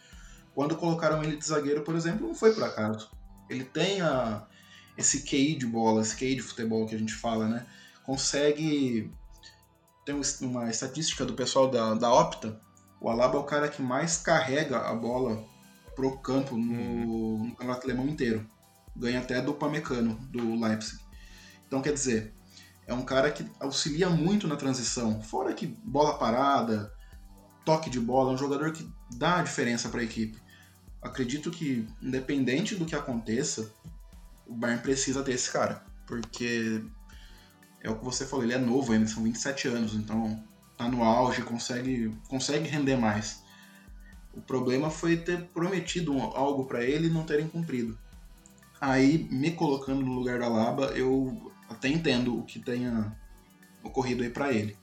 [0.56, 3.12] Quando colocaram ele de zagueiro, por exemplo, não foi por acaso.
[3.48, 4.48] Ele tem a,
[4.98, 7.68] esse QI de bola, esse QI de futebol que a gente fala, né?
[8.04, 9.14] Consegue.
[10.04, 12.60] Tem uma estatística do pessoal da, da Opta.
[13.00, 15.46] O Alaba é o cara que mais carrega a bola
[15.96, 17.44] pro campo no, uhum.
[17.44, 18.44] no campeonato alemão inteiro.
[18.96, 21.00] Ganha até do Pamecano, do Leipzig.
[21.68, 22.34] Então, quer dizer,
[22.90, 25.22] é um cara que auxilia muito na transição.
[25.22, 26.92] Fora que bola parada,
[27.64, 30.42] toque de bola, é um jogador que dá a diferença para a equipe.
[31.00, 33.72] Acredito que, independente do que aconteça,
[34.48, 35.86] o Bayern precisa ter esse cara.
[36.08, 36.84] Porque
[37.80, 40.44] é o que você falou, ele é novo ainda, são 27 anos, então
[40.76, 43.44] tá no auge, consegue, consegue render mais.
[44.34, 47.96] O problema foi ter prometido algo para ele e não terem cumprido.
[48.82, 53.16] Aí, me colocando no lugar da Laba, eu até entendo o que tenha
[53.84, 54.76] ocorrido aí para ele.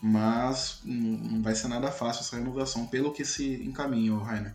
[0.00, 4.54] Mas não vai ser nada fácil essa renovação, pelo que se encaminha, o Rainer.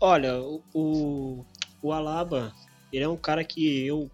[0.00, 0.40] Olha,
[0.72, 1.44] o,
[1.82, 2.52] o Alaba,
[2.92, 4.10] ele é um cara que eu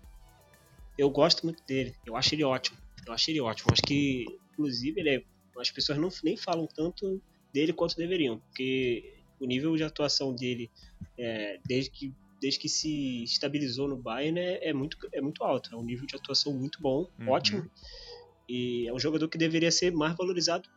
[0.96, 1.94] eu gosto muito dele.
[2.05, 2.77] Eu acho ele ótimo.
[3.07, 3.73] Eu acho ele ótimo.
[3.73, 5.23] Acho que, inclusive, é,
[5.59, 7.20] as pessoas não, nem falam tanto
[7.53, 10.70] dele quanto deveriam, porque o nível de atuação dele,
[11.18, 15.74] é, desde que desde que se estabilizou no Bayern, é, é, muito, é muito alto.
[15.74, 17.29] É um nível de atuação muito bom, uhum.
[17.29, 17.70] ótimo.
[18.48, 20.68] E é um jogador que deveria ser mais valorizado,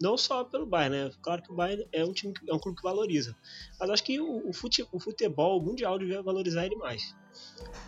[0.00, 1.10] não só pelo Bayern, né?
[1.20, 3.36] Claro que o Bayern é um, time, é um clube que valoriza.
[3.78, 7.14] Mas acho que o, o, fute, o futebol mundial devia valorizar ele mais.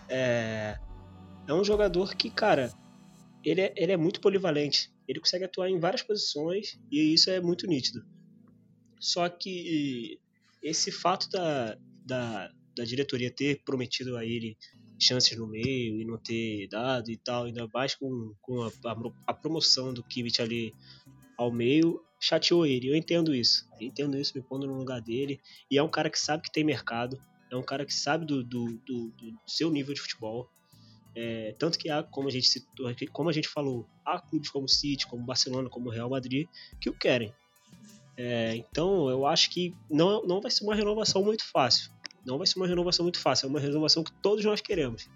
[0.09, 0.77] É,
[1.47, 2.73] é um jogador que, cara,
[3.45, 4.93] ele é, ele é muito polivalente.
[5.07, 8.05] Ele consegue atuar em várias posições e isso é muito nítido.
[8.99, 10.21] Só que
[10.63, 14.57] esse fato da, da, da diretoria ter prometido a ele
[14.99, 18.71] chances no meio e não ter dado e tal, ainda mais com, com a,
[19.27, 20.75] a, promoção do Kimmich ali
[21.39, 22.89] ao meio, chateou ele.
[22.89, 23.67] Eu entendo isso.
[23.81, 25.41] Eu entendo isso, me pondo no lugar dele.
[25.71, 27.21] E é um cara que sabe que tem mercado.
[27.51, 30.49] É um cara que sabe do, do, do, do seu nível de futebol.
[31.17, 34.69] É, tanto que há, como a gente citou, como a gente falou, há clubes como
[34.69, 36.47] City, como Barcelona, como Real Madrid
[36.81, 37.35] que o querem.
[38.17, 41.91] É, então eu acho que não, não vai ser uma renovação muito fácil
[42.25, 45.09] não vai ser uma renovação muito fácil, é uma renovação que todos nós queremos.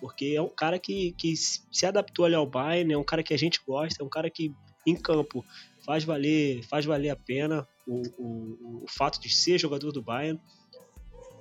[0.00, 3.32] Porque é um cara que, que se adaptou ali ao Bayern, é um cara que
[3.32, 4.52] a gente gosta, é um cara que
[4.86, 5.44] em campo
[5.84, 10.40] faz valer, faz valer a pena o, o, o fato de ser jogador do Bayern.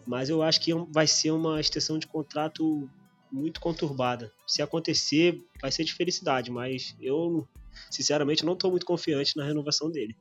[0.06, 2.90] Mas eu acho que vai ser uma extensão de contrato
[3.32, 4.32] muito conturbada.
[4.46, 7.48] Se acontecer, vai ser de felicidade, mas eu,
[7.90, 10.16] sinceramente, não estou muito confiante na renovação dele.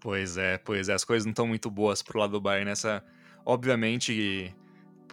[0.00, 3.04] Pois é, pois é, as coisas não estão muito boas pro lado do Bayern nessa
[3.44, 4.54] obviamente,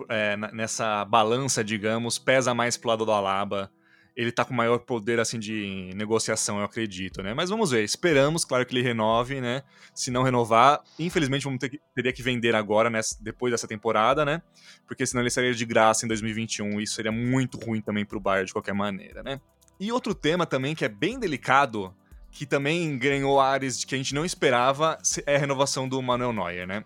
[0.07, 3.71] é, nessa balança, digamos, pesa mais pro lado do Alaba.
[4.15, 7.33] Ele tá com maior poder, assim, de negociação, eu acredito, né?
[7.33, 7.83] Mas vamos ver.
[7.83, 9.63] Esperamos, claro, que ele renove, né?
[9.93, 14.25] Se não renovar, infelizmente vamos ter que, teria que vender agora, nessa, depois dessa temporada,
[14.25, 14.41] né?
[14.85, 16.81] Porque senão ele sairia de graça em 2021.
[16.81, 19.39] Isso seria muito ruim também pro Bayern, de qualquer maneira, né?
[19.79, 21.95] E outro tema também que é bem delicado,
[22.29, 26.67] que também ganhou áreas que a gente não esperava, é a renovação do Manuel Neuer,
[26.67, 26.83] né?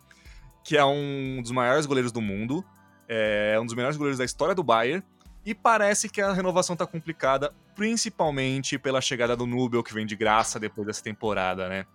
[0.63, 2.63] Que é um dos maiores goleiros do mundo,
[3.07, 5.03] é um dos melhores goleiros da história do Bayern,
[5.45, 10.15] e parece que a renovação tá complicada, principalmente pela chegada do Nubel, que vem de
[10.15, 11.85] graça depois dessa temporada, né?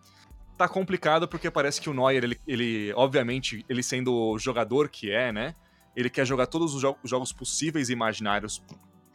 [0.59, 5.11] tá complicado porque parece que o Neuer, ele, ele obviamente, ele sendo o jogador que
[5.11, 5.55] é, né?
[5.95, 8.63] Ele quer jogar todos os, jo jogos possíveis e imaginários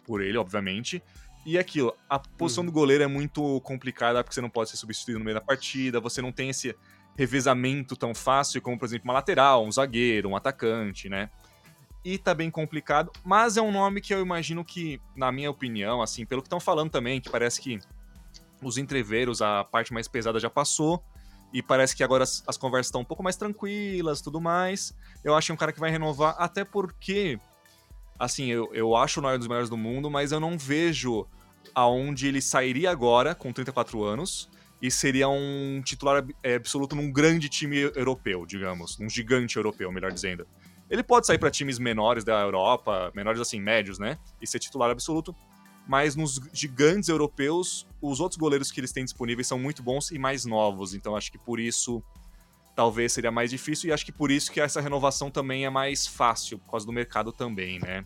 [0.05, 1.03] por ele, obviamente.
[1.45, 2.67] E é aquilo, a posição hum.
[2.67, 5.99] do goleiro é muito complicada porque você não pode ser substituído no meio da partida,
[5.99, 6.73] você não tem esse
[7.15, 11.29] revezamento tão fácil como, por exemplo, uma lateral, um zagueiro, um atacante, né?
[12.03, 16.01] E tá bem complicado, mas é um nome que eu imagino que, na minha opinião,
[16.01, 17.79] assim, pelo que estão falando também, que parece que
[18.61, 21.01] os entreveros, a parte mais pesada já passou,
[21.53, 24.93] e parece que agora as, as conversas estão um pouco mais tranquilas tudo mais.
[25.23, 27.39] Eu acho que é um cara que vai renovar, até porque,
[28.19, 31.27] assim, eu, eu acho o Neuer dos melhores do mundo, mas eu não vejo
[31.73, 34.49] aonde ele sairia agora, com 34 anos,
[34.83, 40.11] e seria um titular é, absoluto num grande time europeu, digamos, um gigante europeu, melhor
[40.11, 40.45] dizendo.
[40.89, 44.17] Ele pode sair para times menores da Europa, menores assim, médios, né?
[44.41, 45.33] E ser titular absoluto.
[45.87, 50.19] Mas nos gigantes europeus, os outros goleiros que eles têm disponíveis são muito bons e
[50.19, 50.93] mais novos.
[50.93, 52.03] Então acho que por isso
[52.75, 53.89] talvez seria mais difícil.
[53.89, 56.91] E acho que por isso que essa renovação também é mais fácil, por causa do
[56.91, 58.05] mercado também, né?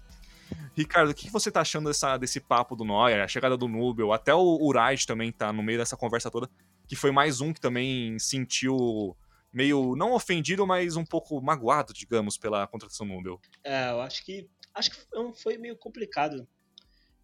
[0.75, 4.13] Ricardo, o que você tá achando dessa, desse papo do Neuer, a chegada do Nubel,
[4.13, 6.49] até o Uright também tá no meio dessa conversa toda,
[6.87, 9.15] que foi mais um que também sentiu
[9.51, 13.41] meio, não ofendido, mas um pouco magoado, digamos, pela contratação do Nubel.
[13.63, 14.97] É, eu acho que acho que
[15.41, 16.47] foi meio complicado.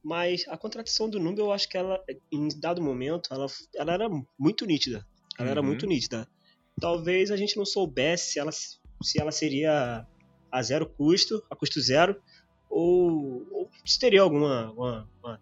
[0.03, 3.45] Mas a contratação do Nubel, eu acho que ela, em dado momento, ela,
[3.75, 5.07] ela era muito nítida.
[5.37, 5.51] Ela uhum.
[5.51, 6.27] era muito nítida.
[6.79, 10.05] Talvez a gente não soubesse se ela, se ela seria
[10.51, 12.21] a zero custo, a custo zero,
[12.69, 15.41] ou, ou se teria alguma, alguma uma,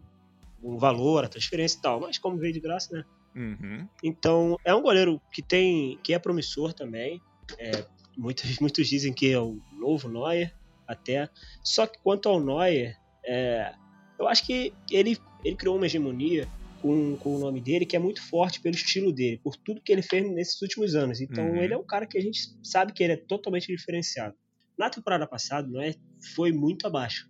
[0.61, 1.99] um valor, a transferência e tal.
[1.99, 3.05] Mas como veio de graça, né?
[3.35, 3.87] Uhum.
[4.03, 7.21] Então, é um goleiro que tem que é promissor também.
[7.57, 7.85] É,
[8.17, 10.53] muitos, muitos dizem que é o novo Neuer,
[10.87, 11.29] até.
[11.63, 13.73] Só que quanto ao Neuer, é,
[14.19, 16.47] eu acho que ele, ele criou uma hegemonia
[16.81, 19.91] com, com o nome dele que é muito forte pelo estilo dele, por tudo que
[19.91, 21.21] ele fez nesses últimos anos.
[21.21, 21.57] Então, uhum.
[21.57, 24.35] ele é um cara que a gente sabe que ele é totalmente diferenciado.
[24.77, 25.95] Na temporada passada, Neuer
[26.35, 27.29] foi muito abaixo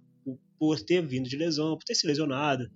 [0.58, 2.70] por ter vindo de lesão, por ter se lesionado.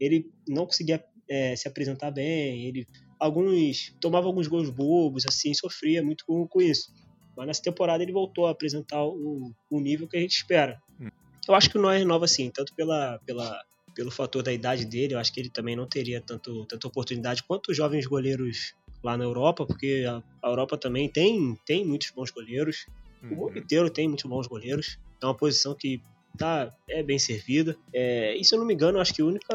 [0.00, 2.86] Ele não conseguia é, se apresentar bem, ele
[3.18, 6.92] alguns tomava alguns gols bobos, assim, sofria muito com, com isso.
[7.36, 10.80] Mas nessa temporada ele voltou a apresentar o, o nível que a gente espera.
[11.00, 11.08] Hum.
[11.46, 13.62] Eu acho que o Neuer renova sim, tanto pela, pela,
[13.94, 17.42] pelo fator da idade dele, eu acho que ele também não teria tanto, tanta oportunidade
[17.42, 22.10] quanto os jovens goleiros lá na Europa, porque a, a Europa também tem, tem muitos
[22.10, 22.86] bons goleiros.
[23.22, 23.32] Uhum.
[23.32, 24.98] O mundo inteiro tem muitos bons goleiros.
[25.22, 26.00] É uma posição que
[26.36, 27.76] tá, é bem servida.
[27.92, 29.46] É, e se eu não me engano, acho que o único,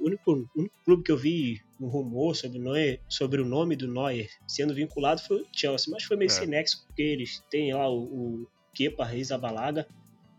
[0.00, 4.28] único, único clube que eu vi um rumor sobre, Neuer, sobre o nome do Neuer
[4.46, 6.32] sendo vinculado foi o Chelsea, mas foi meio é.
[6.32, 9.86] sem nexo, porque eles têm lá o, o Kepa Reis-Abalaga,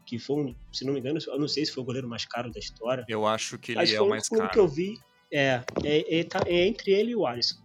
[0.06, 2.26] que foi, um, se não me engano, eu não sei se foi o goleiro mais
[2.26, 3.06] caro da história.
[3.08, 4.50] Eu acho que ele é o mais caro.
[4.50, 5.00] que eu vi,
[5.32, 7.58] é, é, é, tá, é entre ele e o Alisson.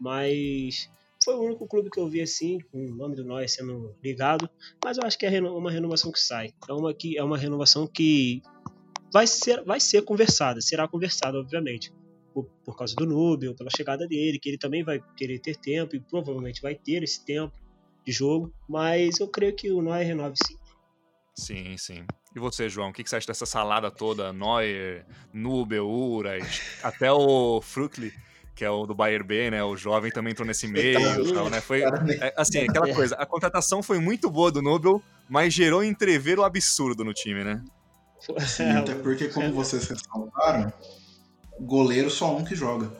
[0.00, 0.90] Mas
[1.24, 4.48] foi o único clube que eu vi assim, com o nome do Neuer sendo ligado,
[4.84, 6.52] mas eu acho que é uma renovação que sai.
[6.68, 8.42] É uma, que, é uma renovação que
[9.12, 11.92] vai ser, vai ser conversada, será conversada, obviamente.
[12.32, 15.94] Por, por causa do Nubel, pela chegada dele, que ele também vai querer ter tempo
[15.94, 17.52] e provavelmente vai ter esse tempo
[18.06, 20.56] de jogo, mas eu creio que o Neuer renove sim.
[21.34, 22.04] Sim, sim.
[22.34, 24.32] E você, João, o que você acha dessa salada toda?
[24.32, 28.12] Neuer, Nubel, Uras, até o Frucli
[28.54, 29.62] que é o do Bayer B, né?
[29.62, 31.60] O jovem também entrou nesse meio e tal, né?
[31.60, 36.38] Foi, é, assim, aquela coisa, a contratação foi muito boa do Nobel, mas gerou entrever
[36.38, 37.62] o absurdo no time, né?
[38.46, 40.72] Sim, até porque, como vocês ressaltaram,
[41.60, 42.90] goleiro só um que joga.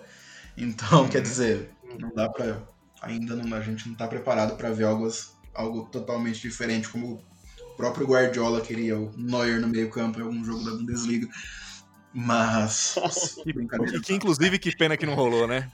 [0.57, 2.59] Então, quer dizer, não dá pra.
[3.03, 5.09] Ainda não, a gente não tá preparado para ver algo,
[5.53, 7.21] algo totalmente diferente, como
[7.61, 11.27] o próprio Guardiola queria, o Neuer no meio-campo em algum jogo da Bundesliga.
[12.15, 12.97] Mas.
[13.47, 15.71] e que, inclusive, que pena que não rolou, né?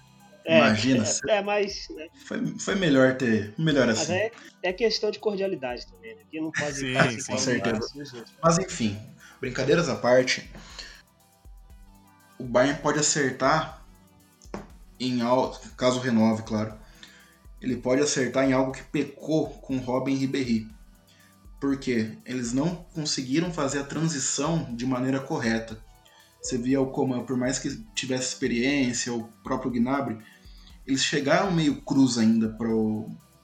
[0.49, 1.05] É, Imagina.
[1.29, 1.89] É, é mas.
[1.91, 2.09] Né?
[2.25, 3.55] Foi, foi melhor ter.
[3.59, 4.13] Melhor assim.
[4.13, 6.23] É, é, questão de cordialidade também, né?
[6.31, 6.75] Que não pode.
[6.75, 8.25] Sim, sim, com certeza.
[8.43, 8.99] Mas enfim,
[9.41, 10.51] brincadeiras à parte.
[12.39, 13.85] O Bayern pode acertar
[14.99, 15.59] em algo.
[15.77, 16.75] Caso renove, claro.
[17.61, 20.67] Ele pode acertar em algo que pecou com Robin Ribéry.
[21.61, 25.77] Porque eles não conseguiram fazer a transição de maneira correta.
[26.41, 30.19] Você via o Coman, por mais que tivesse experiência, o próprio Gnabry,
[30.87, 32.57] eles chegaram meio cruz ainda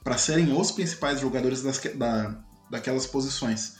[0.03, 3.77] para serem os principais jogadores das, da, daquelas posições.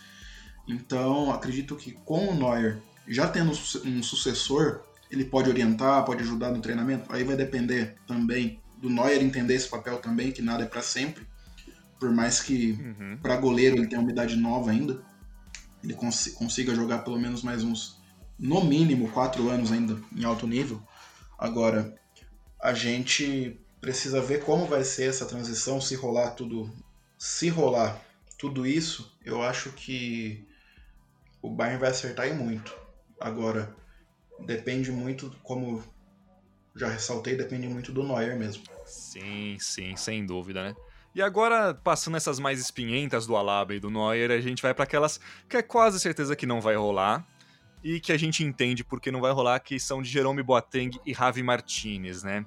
[0.67, 6.51] Então, acredito que com o Neuer já tendo um sucessor, ele pode orientar, pode ajudar
[6.51, 7.12] no treinamento.
[7.13, 11.25] Aí vai depender também do Neuer entender esse papel também, que nada é para sempre.
[11.99, 13.17] Por mais que uhum.
[13.21, 15.01] para goleiro ele tenha uma idade nova ainda,
[15.84, 18.01] ele cons consiga jogar pelo menos mais uns
[18.38, 20.82] no mínimo quatro anos ainda em alto nível.
[21.38, 21.95] Agora,
[22.62, 26.71] a gente precisa ver como vai ser essa transição, se rolar tudo,
[27.17, 28.02] se rolar
[28.38, 30.48] tudo isso, eu acho que
[31.41, 32.76] o Bayern vai acertar e muito.
[33.19, 33.76] Agora,
[34.39, 35.84] depende muito, como
[36.76, 38.63] já ressaltei, depende muito do Neuer mesmo.
[38.86, 40.76] Sim, sim, sem dúvida, né?
[41.13, 44.84] E agora, passando essas mais espinhentas do Alaba e do Neuer, a gente vai para
[44.84, 47.26] aquelas que é quase certeza que não vai rolar
[47.86, 51.13] e que a gente entende porque não vai rolar, que são de Jerome Boateng e
[51.13, 52.43] Javi Martinez, né?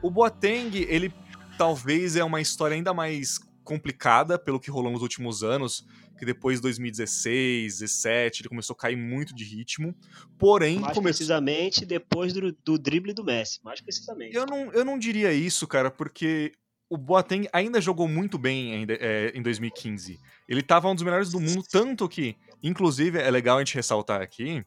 [0.00, 1.12] O Boateng, ele
[1.58, 5.84] talvez é uma história ainda mais complicada pelo que rolou nos últimos anos,
[6.16, 9.92] que depois de 2016, 2017, ele começou a cair muito de ritmo.
[10.38, 14.36] Porém, mais precisamente depois do, do drible do Messi, mais precisamente.
[14.36, 16.52] Eu não, eu não diria isso, cara, porque
[16.88, 20.16] o Boateng ainda jogou muito bem ainda, é, em 2015.
[20.48, 24.20] Ele estava um dos melhores do mundo, tanto que, inclusive, é legal a gente ressaltar
[24.20, 24.64] aqui,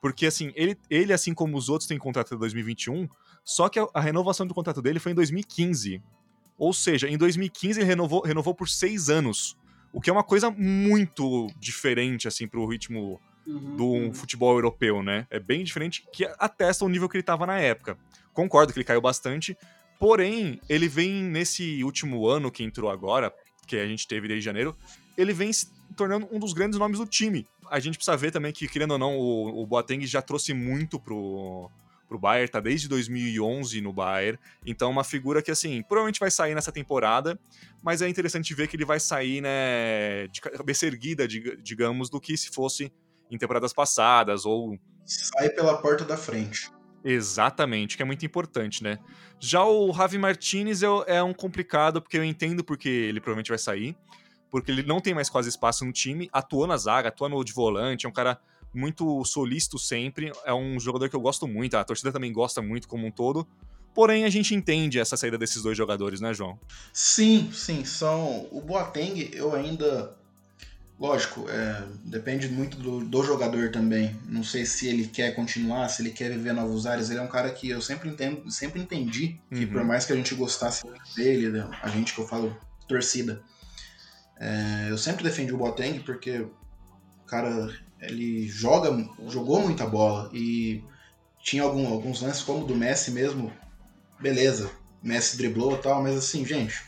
[0.00, 3.08] porque assim, ele, ele assim como os outros, tem contrato até 2021,
[3.44, 6.02] só que a, a renovação do contrato dele foi em 2015.
[6.58, 9.56] Ou seja, em 2015 ele renovou, renovou por seis anos.
[9.92, 15.26] O que é uma coisa muito diferente, assim, pro ritmo uhum, do futebol europeu, né?
[15.30, 17.98] É bem diferente, que atesta o nível que ele tava na época.
[18.32, 19.56] Concordo que ele caiu bastante,
[19.98, 23.34] porém, ele vem nesse último ano que entrou agora,
[23.66, 24.76] que a gente teve desde janeiro,
[25.16, 25.50] ele vem
[25.96, 27.46] tornando um dos grandes nomes do time.
[27.70, 30.98] A gente precisa ver também que, querendo ou não, o, o Boateng já trouxe muito
[30.98, 31.70] pro,
[32.10, 36.30] pro Bayern, tá desde 2011 no Bayern, então é uma figura que, assim, provavelmente vai
[36.30, 37.38] sair nessa temporada,
[37.80, 42.36] mas é interessante ver que ele vai sair, né, de cabeça erguida, digamos, do que
[42.36, 42.92] se fosse
[43.30, 44.76] em temporadas passadas, ou...
[45.06, 46.68] Sai pela porta da frente.
[47.04, 48.98] Exatamente, que é muito importante, né?
[49.38, 53.96] Já o Javi Martinez é um complicado, porque eu entendo porque ele provavelmente vai sair,
[54.50, 57.52] porque ele não tem mais quase espaço no time, atuou na zaga, atua no de
[57.52, 58.40] volante, é um cara
[58.72, 60.32] muito solícito sempre.
[60.44, 63.46] É um jogador que eu gosto muito, a torcida também gosta muito como um todo.
[63.94, 66.58] Porém, a gente entende essa saída desses dois jogadores, né, João?
[66.92, 67.84] Sim, sim.
[67.84, 68.46] São.
[68.50, 70.16] O Boateng, eu ainda.
[70.98, 71.82] Lógico, é...
[72.04, 74.14] depende muito do, do, jogador também.
[74.26, 77.10] Não sei se ele quer continuar, se ele quer viver novos ares.
[77.10, 79.72] Ele é um cara que eu sempre entendo, sempre entendi que uhum.
[79.72, 80.84] por mais que a gente gostasse
[81.16, 82.54] dele, a gente que eu falo
[82.86, 83.42] torcida,
[84.40, 84.90] é...
[84.90, 88.90] eu sempre defendi o Boateng porque o cara ele joga,
[89.28, 90.82] jogou muita bola e
[91.42, 93.52] tinha algum, alguns lances como o do Messi mesmo,
[94.18, 94.70] beleza,
[95.02, 96.82] Messi driblou e tal, mas assim, gente,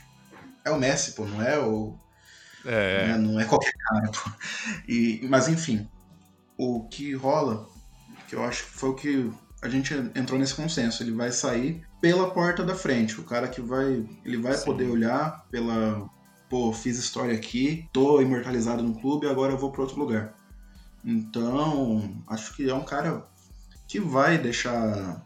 [0.63, 1.97] é o Messi, pô, não é o.
[2.65, 3.07] É.
[3.07, 4.31] Né, não é qualquer cara, pô.
[4.87, 5.87] E, mas enfim,
[6.57, 7.67] o que rola,
[8.27, 11.85] que eu acho que foi o que a gente entrou nesse consenso, ele vai sair
[12.01, 14.65] pela porta da frente, o cara que vai, ele vai Sim.
[14.65, 16.09] poder olhar pela,
[16.53, 20.35] pô, fiz história aqui, tô imortalizado no clube, agora eu vou para outro lugar.
[21.03, 23.27] Então, acho que é um cara
[23.87, 25.23] que vai deixar.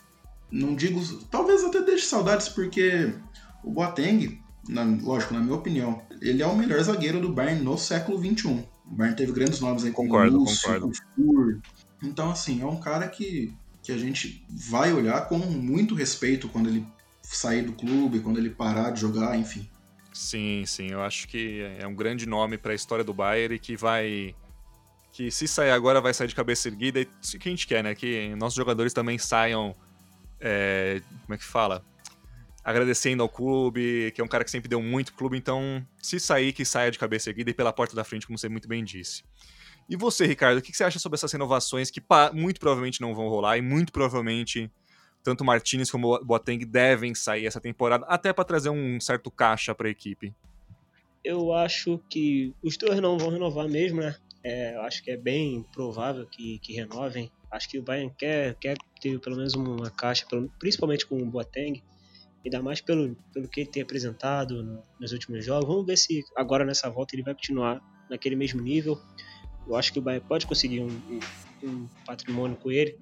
[0.50, 1.02] Não digo.
[1.30, 3.14] Talvez até deixe saudades, porque
[3.62, 7.78] o Boateng, na, lógico, na minha opinião, ele é o melhor zagueiro do Bayern no
[7.78, 8.66] século XXI.
[8.90, 10.98] O Bayern teve grandes nomes aí como concordo, Lúcio, concordo.
[11.14, 11.60] Fur.
[12.02, 16.70] Então, assim, é um cara que, que a gente vai olhar com muito respeito quando
[16.70, 16.88] ele
[17.22, 19.68] sair do clube, quando ele parar de jogar, enfim.
[20.18, 23.60] Sim, sim, eu acho que é um grande nome para a história do Bayern e
[23.60, 24.36] que vai
[25.12, 27.00] que se sair agora vai sair de cabeça erguida.
[27.00, 27.94] E o que a gente quer, né?
[27.94, 29.76] Que nossos jogadores também saiam.
[30.40, 31.86] É, como é que fala?
[32.64, 35.38] Agradecendo ao clube, que é um cara que sempre deu muito pro clube.
[35.38, 38.50] Então, se sair, que saia de cabeça erguida e pela porta da frente, como você
[38.50, 39.24] muito bem disse.
[39.88, 42.02] E você, Ricardo, o que você acha sobre essas renovações que
[42.34, 44.70] muito provavelmente não vão rolar e muito provavelmente
[45.28, 49.90] tanto Martinez como Boateng devem sair essa temporada, até para trazer um certo caixa para
[49.90, 50.34] a equipe?
[51.22, 54.16] Eu acho que os dois não vão renovar mesmo, né?
[54.42, 57.30] É, eu acho que é bem provável que, que renovem.
[57.52, 60.26] Acho que o Bayern quer, quer ter pelo menos uma caixa,
[60.58, 61.84] principalmente com o Boateng,
[62.46, 65.68] ainda mais pelo, pelo que ele tem apresentado no, nos últimos jogos.
[65.68, 68.98] Vamos ver se agora nessa volta ele vai continuar naquele mesmo nível.
[69.68, 71.20] Eu acho que o Bayern pode conseguir um, um,
[71.68, 72.98] um patrimônio com ele.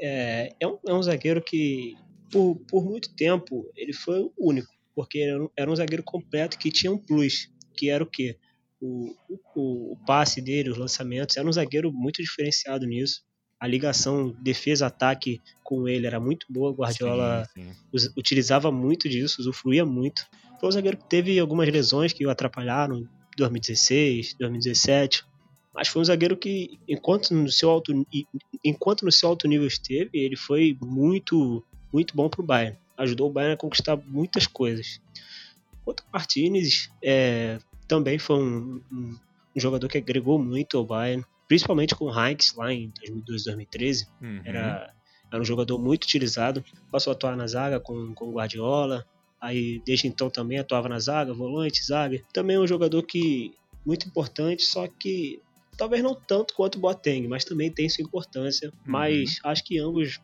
[0.00, 1.96] É, é, um, é um zagueiro que,
[2.30, 6.58] por, por muito tempo, ele foi o único, porque era um, era um zagueiro completo
[6.58, 8.36] que tinha um plus, que era o quê?
[8.80, 13.22] o, o, o passe dele, os lançamentos, era um zagueiro muito diferenciado nisso.
[13.58, 16.72] A ligação defesa-ataque com ele era muito boa.
[16.72, 18.10] Guardiola sim, sim.
[18.16, 20.22] utilizava muito disso, usufruía muito.
[20.60, 25.24] Foi um zagueiro que teve algumas lesões que o atrapalharam em 2016, 2017.
[25.76, 27.92] Mas foi um zagueiro que, enquanto no seu alto,
[28.64, 31.62] enquanto no seu alto nível esteve, ele foi muito,
[31.92, 32.78] muito bom para o Bayern.
[32.96, 35.02] Ajudou o Bayern a conquistar muitas coisas.
[35.84, 39.18] Quanto ao Martinez, é, também foi um, um,
[39.54, 44.08] um, jogador que agregou muito ao Bayern, principalmente com o Heinz lá em 2012, 2013.
[44.22, 44.40] Uhum.
[44.46, 44.94] Era,
[45.30, 46.64] era um jogador muito utilizado.
[46.90, 49.06] Passou a atuar na zaga com, com o Guardiola.
[49.38, 52.22] Aí desde então também atuava na zaga, volante, zaga.
[52.32, 53.52] Também é um jogador que
[53.84, 55.38] muito importante, só que
[55.76, 58.68] talvez não tanto quanto o Boateng, mas também tem sua importância.
[58.68, 58.74] Uhum.
[58.86, 60.20] Mas acho que ambos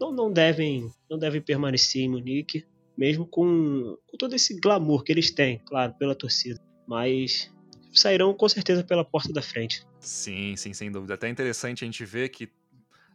[0.00, 2.64] não, não devem não devem permanecer em Munique,
[2.96, 6.60] mesmo com, com todo esse glamour que eles têm, claro, pela torcida.
[6.86, 7.50] Mas
[7.92, 9.86] sairão com certeza pela porta da frente.
[10.00, 11.14] Sim, sim, sem dúvida.
[11.14, 12.48] Até interessante a gente ver que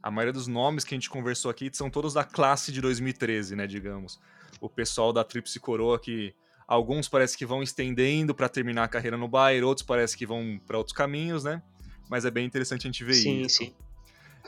[0.01, 3.55] a maioria dos nomes que a gente conversou aqui são todos da classe de 2013,
[3.55, 4.19] né, digamos.
[4.59, 6.34] O pessoal da Tríplice Coroa que
[6.67, 10.59] alguns parece que vão estendendo para terminar a carreira no Bayern, outros parece que vão
[10.65, 11.61] para outros caminhos, né?
[12.10, 13.58] Mas é bem interessante a gente ver sim, isso.
[13.58, 13.74] Sim, sim.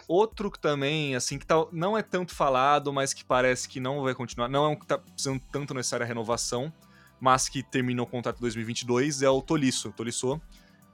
[0.07, 4.13] Outro também, assim, que tá, não é tanto falado, mas que parece que não vai
[4.13, 6.71] continuar, não é um que tá precisando tanto necessária renovação,
[7.19, 9.91] mas que terminou o contrato em 2022, é o Tolisso.
[9.93, 10.39] Tolisso,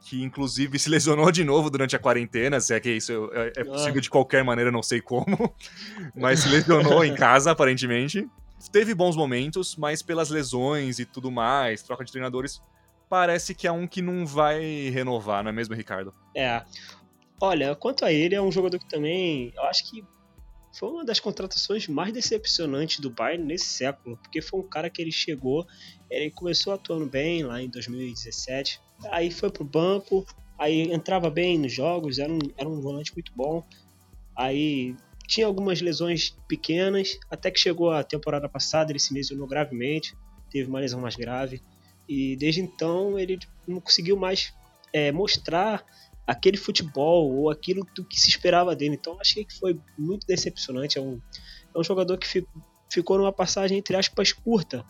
[0.02, 3.64] que inclusive se lesionou de novo durante a quarentena, se é que isso é, é
[3.64, 4.02] possível ah.
[4.02, 5.54] de qualquer maneira, não sei como,
[6.16, 8.28] mas se lesionou em casa, aparentemente.
[8.72, 12.62] Teve bons momentos, mas pelas lesões e tudo mais, troca de treinadores,
[13.12, 16.14] parece que é um que não vai renovar, não é mesmo, Ricardo?
[16.34, 16.64] É.
[17.42, 20.02] Olha, quanto a ele, é um jogador que também, eu acho que
[20.80, 25.02] foi uma das contratações mais decepcionantes do Bayern nesse século, porque foi um cara que
[25.02, 25.68] ele chegou,
[26.10, 28.80] ele começou atuando bem lá em 2017,
[29.12, 30.26] aí foi pro banco,
[30.58, 33.62] aí entrava bem nos jogos, era um, era um volante muito bom,
[34.34, 34.96] aí
[35.28, 40.16] tinha algumas lesões pequenas, até que chegou a temporada passada, ele se lesionou gravemente,
[40.50, 41.62] teve uma lesão mais grave,
[42.12, 44.54] e desde então ele não conseguiu mais
[44.92, 45.82] é, mostrar
[46.28, 48.96] aquele futebol ou aquilo do que se esperava dele.
[48.96, 50.98] Então achei que foi muito decepcionante.
[50.98, 51.22] É um,
[51.74, 52.50] é um jogador que fico,
[52.92, 54.86] ficou numa passagem, entre aspas, curta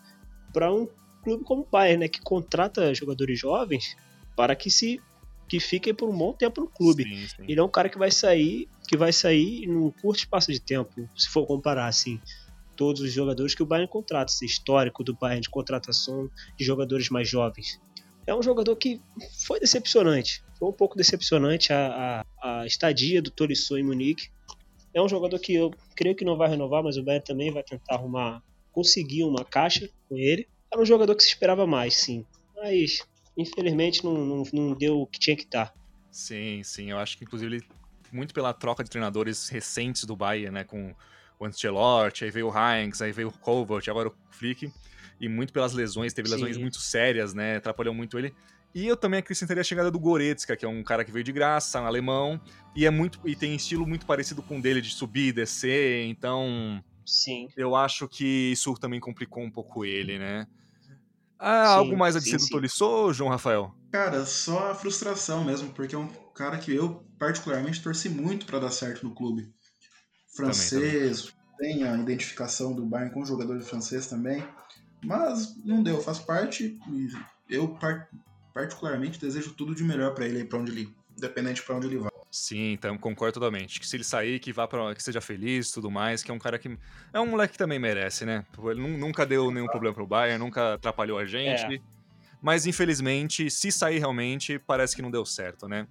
[0.52, 0.88] para um
[1.24, 3.96] clube como o Bayern, né, que contrata jogadores jovens
[4.36, 5.00] para que se
[5.48, 7.04] que fiquem por um bom tempo no clube.
[7.04, 7.44] Sim, sim.
[7.48, 11.08] Ele é um cara que vai sair, que vai sair num curto espaço de tempo,
[11.16, 12.20] se for comparar assim
[12.82, 16.28] todos os jogadores que o Bayern contrata, esse histórico do Bayern de contratação
[16.58, 17.80] de jogadores mais jovens
[18.26, 19.00] é um jogador que
[19.46, 20.44] foi decepcionante.
[20.58, 24.30] Foi um pouco decepcionante a, a, a estadia do Tolisso em Munique.
[24.94, 27.64] É um jogador que eu creio que não vai renovar, mas o Bayern também vai
[27.64, 30.48] tentar arrumar, conseguir uma caixa com ele.
[30.72, 32.26] Era um jogador que se esperava mais, sim.
[32.56, 33.06] Mas,
[33.38, 35.74] infelizmente, não, não, não deu o que tinha que dar.
[36.12, 36.92] Sim, sim.
[36.92, 37.64] Eu acho que, inclusive,
[38.12, 40.64] muito pela troca de treinadores recentes do Bayern, né?
[40.64, 40.94] Com
[41.42, 44.72] o Ancelotti, aí veio o Heinz, aí veio o Kovac, agora o Flick
[45.20, 46.62] e muito pelas lesões, teve lesões Sim.
[46.62, 47.58] muito sérias, né?
[47.58, 48.34] Atrapalhou muito ele.
[48.74, 51.32] E eu também acrescentaria a chegada do Goretzka, que é um cara que veio de
[51.32, 52.40] graça, um alemão,
[52.76, 56.06] e é muito e tem estilo muito parecido com o dele de subir e descer,
[56.06, 57.50] então Sim.
[57.58, 60.48] Eu acho que isso também complicou um pouco ele, né?
[61.38, 63.76] Ah, sim, algo mais a dizer do Tolisso, João Rafael?
[63.92, 68.60] Cara, só a frustração mesmo, porque é um cara que eu particularmente torci muito para
[68.60, 69.52] dar certo no clube.
[70.34, 71.78] Francês, também, também.
[71.78, 74.44] tem a identificação do Bayern com o jogador francês também.
[75.04, 76.80] Mas não deu, faz parte.
[77.50, 77.78] eu
[78.54, 82.12] particularmente desejo tudo de melhor para ele para onde ele, independente para onde ele vá.
[82.30, 83.80] Sim, então concordo totalmente.
[83.80, 86.40] Que se ele sair, que vá para que seja feliz, tudo mais, que é um
[86.40, 86.78] cara que
[87.12, 88.46] é um moleque que também merece, né?
[88.64, 91.76] Ele nunca deu nenhum problema pro Bayern, nunca atrapalhou a gente.
[91.76, 91.82] É.
[92.42, 95.88] Mas infelizmente, se sair realmente, parece que não deu certo, né?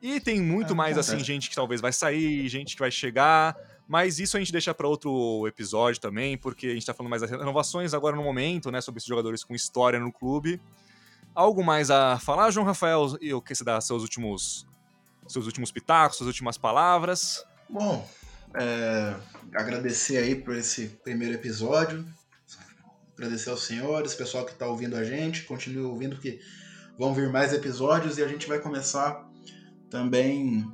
[0.00, 3.56] E tem muito é, mais assim gente que talvez vai sair, gente que vai chegar,
[3.88, 7.22] mas isso a gente deixa para outro episódio também, porque a gente tá falando mais
[7.22, 8.80] das renovações agora no momento, né?
[8.80, 10.60] Sobre esses jogadores com história no clube.
[11.34, 13.16] Algo mais a falar, João Rafael?
[13.20, 14.66] E o que você dá seus últimos,
[15.26, 17.44] seus últimos pitacos, suas últimas palavras?
[17.68, 18.08] Bom,
[18.54, 19.14] é,
[19.54, 22.06] agradecer aí por esse primeiro episódio.
[23.16, 25.42] Agradecer aos senhores, pessoal que está ouvindo a gente.
[25.42, 26.40] Continue ouvindo, porque
[26.98, 29.27] vão vir mais episódios e a gente vai começar
[29.90, 30.66] também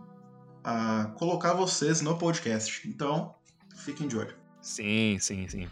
[0.63, 2.89] a colocar vocês no podcast.
[2.89, 3.35] Então,
[3.77, 4.35] fiquem de olho.
[4.61, 5.69] Sim, sim, sim.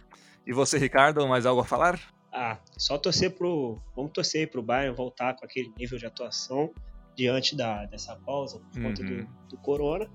[0.46, 1.98] E você, Ricardo, mais algo a falar?
[2.32, 3.78] Ah, só torcer pro.
[3.94, 6.70] Vamos torcer pro Bayern voltar com aquele nível de atuação
[7.14, 8.88] diante da, dessa pausa por uhum.
[8.88, 9.26] conta do, uhum.
[9.48, 10.08] do Corona.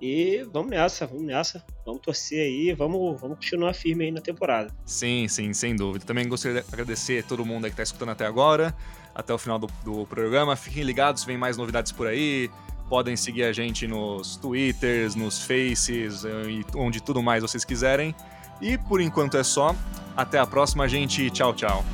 [0.00, 1.64] E vamos nessa, vamos nessa.
[1.84, 4.74] Vamos torcer aí, vamos, vamos continuar firme aí na temporada.
[4.84, 6.04] Sim, sim, sem dúvida.
[6.04, 8.74] Também gostaria de agradecer a todo mundo aí que está escutando até agora,
[9.14, 10.56] até o final do, do programa.
[10.56, 12.50] Fiquem ligados, vem mais novidades por aí.
[12.88, 18.14] Podem seguir a gente nos Twitters, nos Faces eh, onde tudo mais vocês quiserem.
[18.60, 19.74] E por enquanto é só.
[20.16, 21.30] Até a próxima, gente.
[21.30, 21.84] Tchau, tchau.